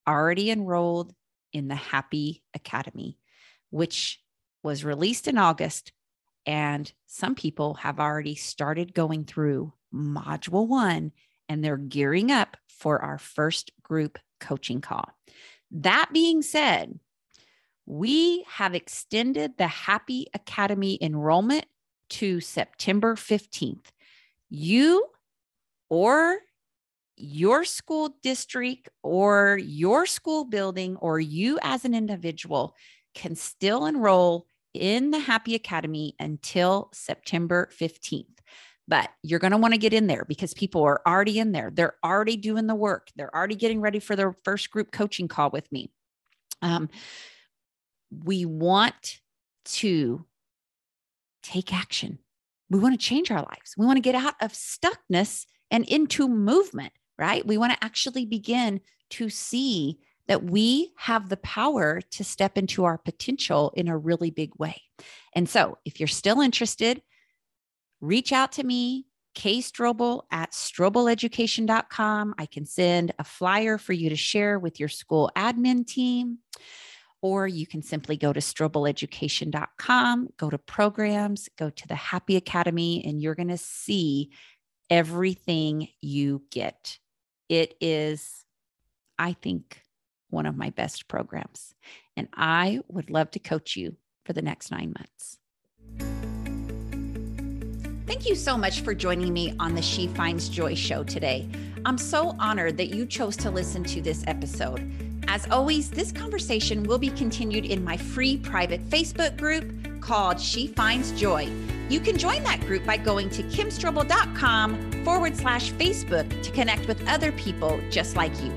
already 0.06 0.50
enrolled 0.50 1.14
in 1.52 1.68
the 1.68 1.74
Happy 1.74 2.42
Academy, 2.54 3.18
which 3.70 4.20
was 4.62 4.84
released 4.84 5.28
in 5.28 5.38
August 5.38 5.92
and 6.46 6.92
some 7.06 7.34
people 7.34 7.74
have 7.74 8.00
already 8.00 8.34
started 8.34 8.94
going 8.94 9.24
through 9.24 9.72
module 9.94 10.66
one 10.66 11.12
and 11.48 11.62
they're 11.62 11.76
gearing 11.76 12.30
up 12.30 12.56
for 12.68 13.00
our 13.00 13.18
first 13.18 13.70
group 13.82 14.18
coaching 14.40 14.80
call. 14.80 15.08
That 15.70 16.10
being 16.12 16.42
said, 16.42 16.98
we 17.86 18.44
have 18.48 18.74
extended 18.74 19.56
the 19.56 19.66
Happy 19.66 20.26
Academy 20.34 20.98
enrollment 21.00 21.66
to 22.10 22.40
September 22.40 23.14
15th. 23.14 23.86
You 24.48 25.06
or 25.88 26.38
your 27.22 27.64
school 27.64 28.16
district 28.22 28.88
or 29.02 29.58
your 29.62 30.06
school 30.06 30.44
building 30.44 30.96
or 30.96 31.20
you 31.20 31.58
as 31.62 31.84
an 31.84 31.94
individual 31.94 32.74
can 33.14 33.36
still 33.36 33.86
enroll 33.86 34.46
in 34.74 35.10
the 35.12 35.20
Happy 35.20 35.54
Academy 35.54 36.16
until 36.18 36.90
September 36.92 37.68
15th. 37.78 38.26
But 38.88 39.10
you're 39.22 39.38
going 39.38 39.52
to 39.52 39.58
want 39.58 39.72
to 39.72 39.78
get 39.78 39.92
in 39.92 40.08
there 40.08 40.24
because 40.26 40.52
people 40.52 40.82
are 40.82 41.00
already 41.06 41.38
in 41.38 41.52
there. 41.52 41.70
They're 41.72 41.94
already 42.04 42.36
doing 42.36 42.66
the 42.66 42.74
work. 42.74 43.08
They're 43.14 43.34
already 43.34 43.54
getting 43.54 43.80
ready 43.80 44.00
for 44.00 44.16
their 44.16 44.34
first 44.44 44.70
group 44.72 44.90
coaching 44.90 45.28
call 45.28 45.50
with 45.50 45.70
me. 45.70 45.92
Um, 46.60 46.88
we 48.10 48.44
want 48.44 49.20
to 49.64 50.26
take 51.42 51.72
action. 51.72 52.18
We 52.68 52.80
want 52.80 52.98
to 52.98 53.06
change 53.06 53.30
our 53.30 53.42
lives. 53.42 53.74
We 53.78 53.86
want 53.86 53.98
to 53.98 54.02
get 54.02 54.16
out 54.16 54.34
of 54.40 54.52
stuckness 54.52 55.46
and 55.70 55.86
into 55.88 56.28
movement, 56.28 56.92
right? 57.18 57.46
We 57.46 57.58
want 57.58 57.72
to 57.72 57.84
actually 57.84 58.26
begin 58.26 58.80
to 59.10 59.28
see 59.28 59.98
that 60.28 60.44
we 60.44 60.92
have 60.96 61.28
the 61.28 61.36
power 61.38 62.00
to 62.00 62.24
step 62.24 62.56
into 62.56 62.84
our 62.84 62.98
potential 62.98 63.72
in 63.76 63.88
a 63.88 63.98
really 63.98 64.30
big 64.30 64.52
way. 64.56 64.80
And 65.34 65.48
so, 65.48 65.78
if 65.84 66.00
you're 66.00 66.06
still 66.06 66.40
interested, 66.40 67.02
reach 68.00 68.32
out 68.32 68.52
to 68.52 68.64
me, 68.64 69.06
Kay 69.34 69.58
Strobel 69.58 70.22
at 70.30 70.52
strobeleducation.com. 70.52 72.34
I 72.38 72.46
can 72.46 72.66
send 72.66 73.12
a 73.18 73.24
flyer 73.24 73.78
for 73.78 73.92
you 73.92 74.10
to 74.10 74.16
share 74.16 74.58
with 74.58 74.78
your 74.78 74.88
school 74.88 75.30
admin 75.36 75.86
team, 75.86 76.38
or 77.22 77.46
you 77.46 77.66
can 77.66 77.82
simply 77.82 78.16
go 78.16 78.32
to 78.32 78.40
strobeleducation.com, 78.40 80.28
go 80.36 80.50
to 80.50 80.58
programs, 80.58 81.48
go 81.58 81.70
to 81.70 81.88
the 81.88 81.94
Happy 81.94 82.36
Academy, 82.36 83.04
and 83.04 83.22
you're 83.22 83.34
going 83.34 83.48
to 83.48 83.58
see 83.58 84.30
everything 84.90 85.88
you 86.00 86.42
get. 86.50 86.98
It 87.48 87.74
is, 87.80 88.44
I 89.18 89.32
think, 89.34 89.82
one 90.30 90.46
of 90.46 90.56
my 90.56 90.70
best 90.70 91.08
programs. 91.08 91.74
And 92.16 92.28
I 92.34 92.80
would 92.88 93.10
love 93.10 93.30
to 93.32 93.38
coach 93.38 93.76
you 93.76 93.96
for 94.24 94.32
the 94.32 94.42
next 94.42 94.70
nine 94.70 94.94
months. 94.98 95.38
Thank 98.06 98.28
you 98.28 98.34
so 98.34 98.56
much 98.56 98.82
for 98.82 98.94
joining 98.94 99.32
me 99.32 99.54
on 99.58 99.74
the 99.74 99.82
She 99.82 100.06
Finds 100.08 100.48
Joy 100.48 100.74
show 100.74 101.02
today. 101.02 101.48
I'm 101.84 101.98
so 101.98 102.36
honored 102.38 102.76
that 102.76 102.94
you 102.94 103.06
chose 103.06 103.36
to 103.38 103.50
listen 103.50 103.82
to 103.84 104.00
this 104.00 104.22
episode. 104.26 104.90
As 105.28 105.48
always, 105.50 105.90
this 105.90 106.12
conversation 106.12 106.84
will 106.84 106.98
be 106.98 107.10
continued 107.10 107.64
in 107.64 107.82
my 107.82 107.96
free 107.96 108.36
private 108.36 108.88
Facebook 108.88 109.36
group 109.36 110.00
called 110.00 110.40
She 110.40 110.68
Finds 110.68 111.12
Joy. 111.12 111.50
You 111.92 112.00
can 112.00 112.16
join 112.16 112.42
that 112.44 112.62
group 112.62 112.86
by 112.86 112.96
going 112.96 113.28
to 113.28 113.42
kimstrobel.com 113.42 115.04
forward 115.04 115.36
slash 115.36 115.72
Facebook 115.72 116.42
to 116.42 116.50
connect 116.50 116.88
with 116.88 117.06
other 117.06 117.32
people 117.32 117.82
just 117.90 118.16
like 118.16 118.32
you. 118.42 118.50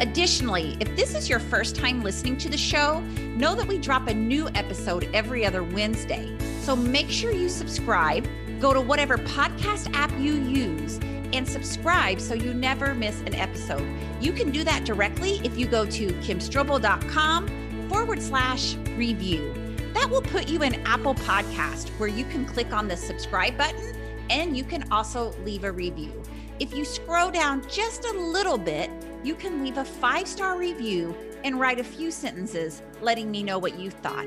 Additionally, 0.00 0.76
if 0.78 0.94
this 0.94 1.16
is 1.16 1.28
your 1.28 1.40
first 1.40 1.74
time 1.74 2.04
listening 2.04 2.36
to 2.36 2.48
the 2.48 2.56
show, 2.56 3.00
know 3.34 3.56
that 3.56 3.66
we 3.66 3.78
drop 3.78 4.06
a 4.06 4.14
new 4.14 4.48
episode 4.50 5.10
every 5.12 5.44
other 5.44 5.64
Wednesday. 5.64 6.32
So 6.60 6.76
make 6.76 7.10
sure 7.10 7.32
you 7.32 7.48
subscribe, 7.48 8.28
go 8.60 8.72
to 8.72 8.80
whatever 8.80 9.18
podcast 9.18 9.92
app 9.92 10.12
you 10.12 10.34
use, 10.34 11.00
and 11.32 11.48
subscribe 11.48 12.20
so 12.20 12.34
you 12.34 12.54
never 12.54 12.94
miss 12.94 13.22
an 13.22 13.34
episode. 13.34 13.88
You 14.20 14.30
can 14.32 14.52
do 14.52 14.62
that 14.62 14.84
directly 14.84 15.40
if 15.42 15.58
you 15.58 15.66
go 15.66 15.84
to 15.84 16.06
kimstrobel.com 16.20 17.88
forward 17.88 18.22
slash 18.22 18.76
review. 18.94 19.52
That 19.98 20.10
will 20.10 20.22
put 20.22 20.48
you 20.48 20.62
in 20.62 20.76
Apple 20.86 21.16
Podcast 21.16 21.88
where 21.98 22.08
you 22.08 22.24
can 22.26 22.46
click 22.46 22.72
on 22.72 22.86
the 22.86 22.96
subscribe 22.96 23.58
button 23.58 23.96
and 24.30 24.56
you 24.56 24.62
can 24.62 24.90
also 24.92 25.34
leave 25.44 25.64
a 25.64 25.72
review. 25.72 26.22
If 26.60 26.72
you 26.72 26.84
scroll 26.84 27.32
down 27.32 27.68
just 27.68 28.04
a 28.04 28.12
little 28.12 28.58
bit, 28.58 28.92
you 29.24 29.34
can 29.34 29.64
leave 29.64 29.76
a 29.76 29.84
five 29.84 30.28
star 30.28 30.56
review 30.56 31.16
and 31.42 31.58
write 31.58 31.80
a 31.80 31.84
few 31.84 32.12
sentences 32.12 32.80
letting 33.00 33.28
me 33.28 33.42
know 33.42 33.58
what 33.58 33.76
you 33.76 33.90
thought. 33.90 34.26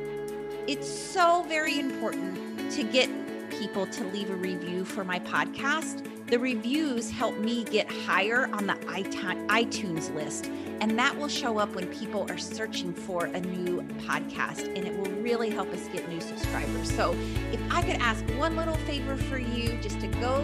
It's 0.68 0.90
so 0.90 1.46
very 1.48 1.80
important 1.80 2.70
to 2.74 2.84
get 2.84 3.10
people 3.50 3.88
to 3.88 4.04
leave 4.08 4.30
a 4.30 4.36
review 4.36 4.84
for 4.84 5.06
my 5.06 5.20
podcast. 5.20 6.11
The 6.32 6.40
reviews 6.40 7.12
help 7.12 7.38
me 7.40 7.66
get 7.66 7.92
higher 7.92 8.46
on 8.54 8.66
the 8.66 8.76
iTunes 8.76 10.16
list, 10.16 10.46
and 10.80 10.98
that 10.98 11.18
will 11.18 11.28
show 11.28 11.58
up 11.58 11.76
when 11.76 11.88
people 11.88 12.26
are 12.32 12.38
searching 12.38 12.94
for 12.94 13.26
a 13.26 13.42
new 13.42 13.82
podcast, 14.08 14.74
and 14.74 14.88
it 14.88 14.98
will 14.98 15.12
really 15.22 15.50
help 15.50 15.68
us 15.74 15.90
get 15.90 16.08
new 16.08 16.22
subscribers. 16.22 16.90
So, 16.90 17.18
if 17.52 17.60
I 17.70 17.82
could 17.82 17.98
ask 17.98 18.24
one 18.38 18.56
little 18.56 18.78
favor 18.88 19.18
for 19.18 19.40
you, 19.40 19.78
just 19.82 20.00
to 20.00 20.08
go 20.08 20.42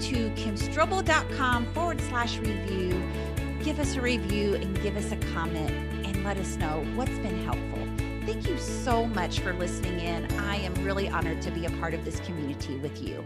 to 0.00 0.28
kimstrobel.com 0.32 1.72
forward 1.72 2.02
slash 2.02 2.36
review, 2.36 3.02
give 3.64 3.80
us 3.80 3.96
a 3.96 4.02
review, 4.02 4.56
and 4.56 4.78
give 4.82 4.94
us 4.94 5.10
a 5.10 5.16
comment, 5.32 5.70
and 6.06 6.22
let 6.22 6.36
us 6.36 6.56
know 6.56 6.84
what's 6.96 7.18
been 7.20 7.42
helpful. 7.44 7.88
Thank 8.26 8.46
you 8.46 8.58
so 8.58 9.06
much 9.06 9.40
for 9.40 9.54
listening 9.54 10.00
in. 10.00 10.30
I 10.38 10.56
am 10.56 10.74
really 10.84 11.08
honored 11.08 11.40
to 11.40 11.50
be 11.50 11.64
a 11.64 11.70
part 11.70 11.94
of 11.94 12.04
this 12.04 12.20
community 12.20 12.76
with 12.76 13.02
you. 13.02 13.24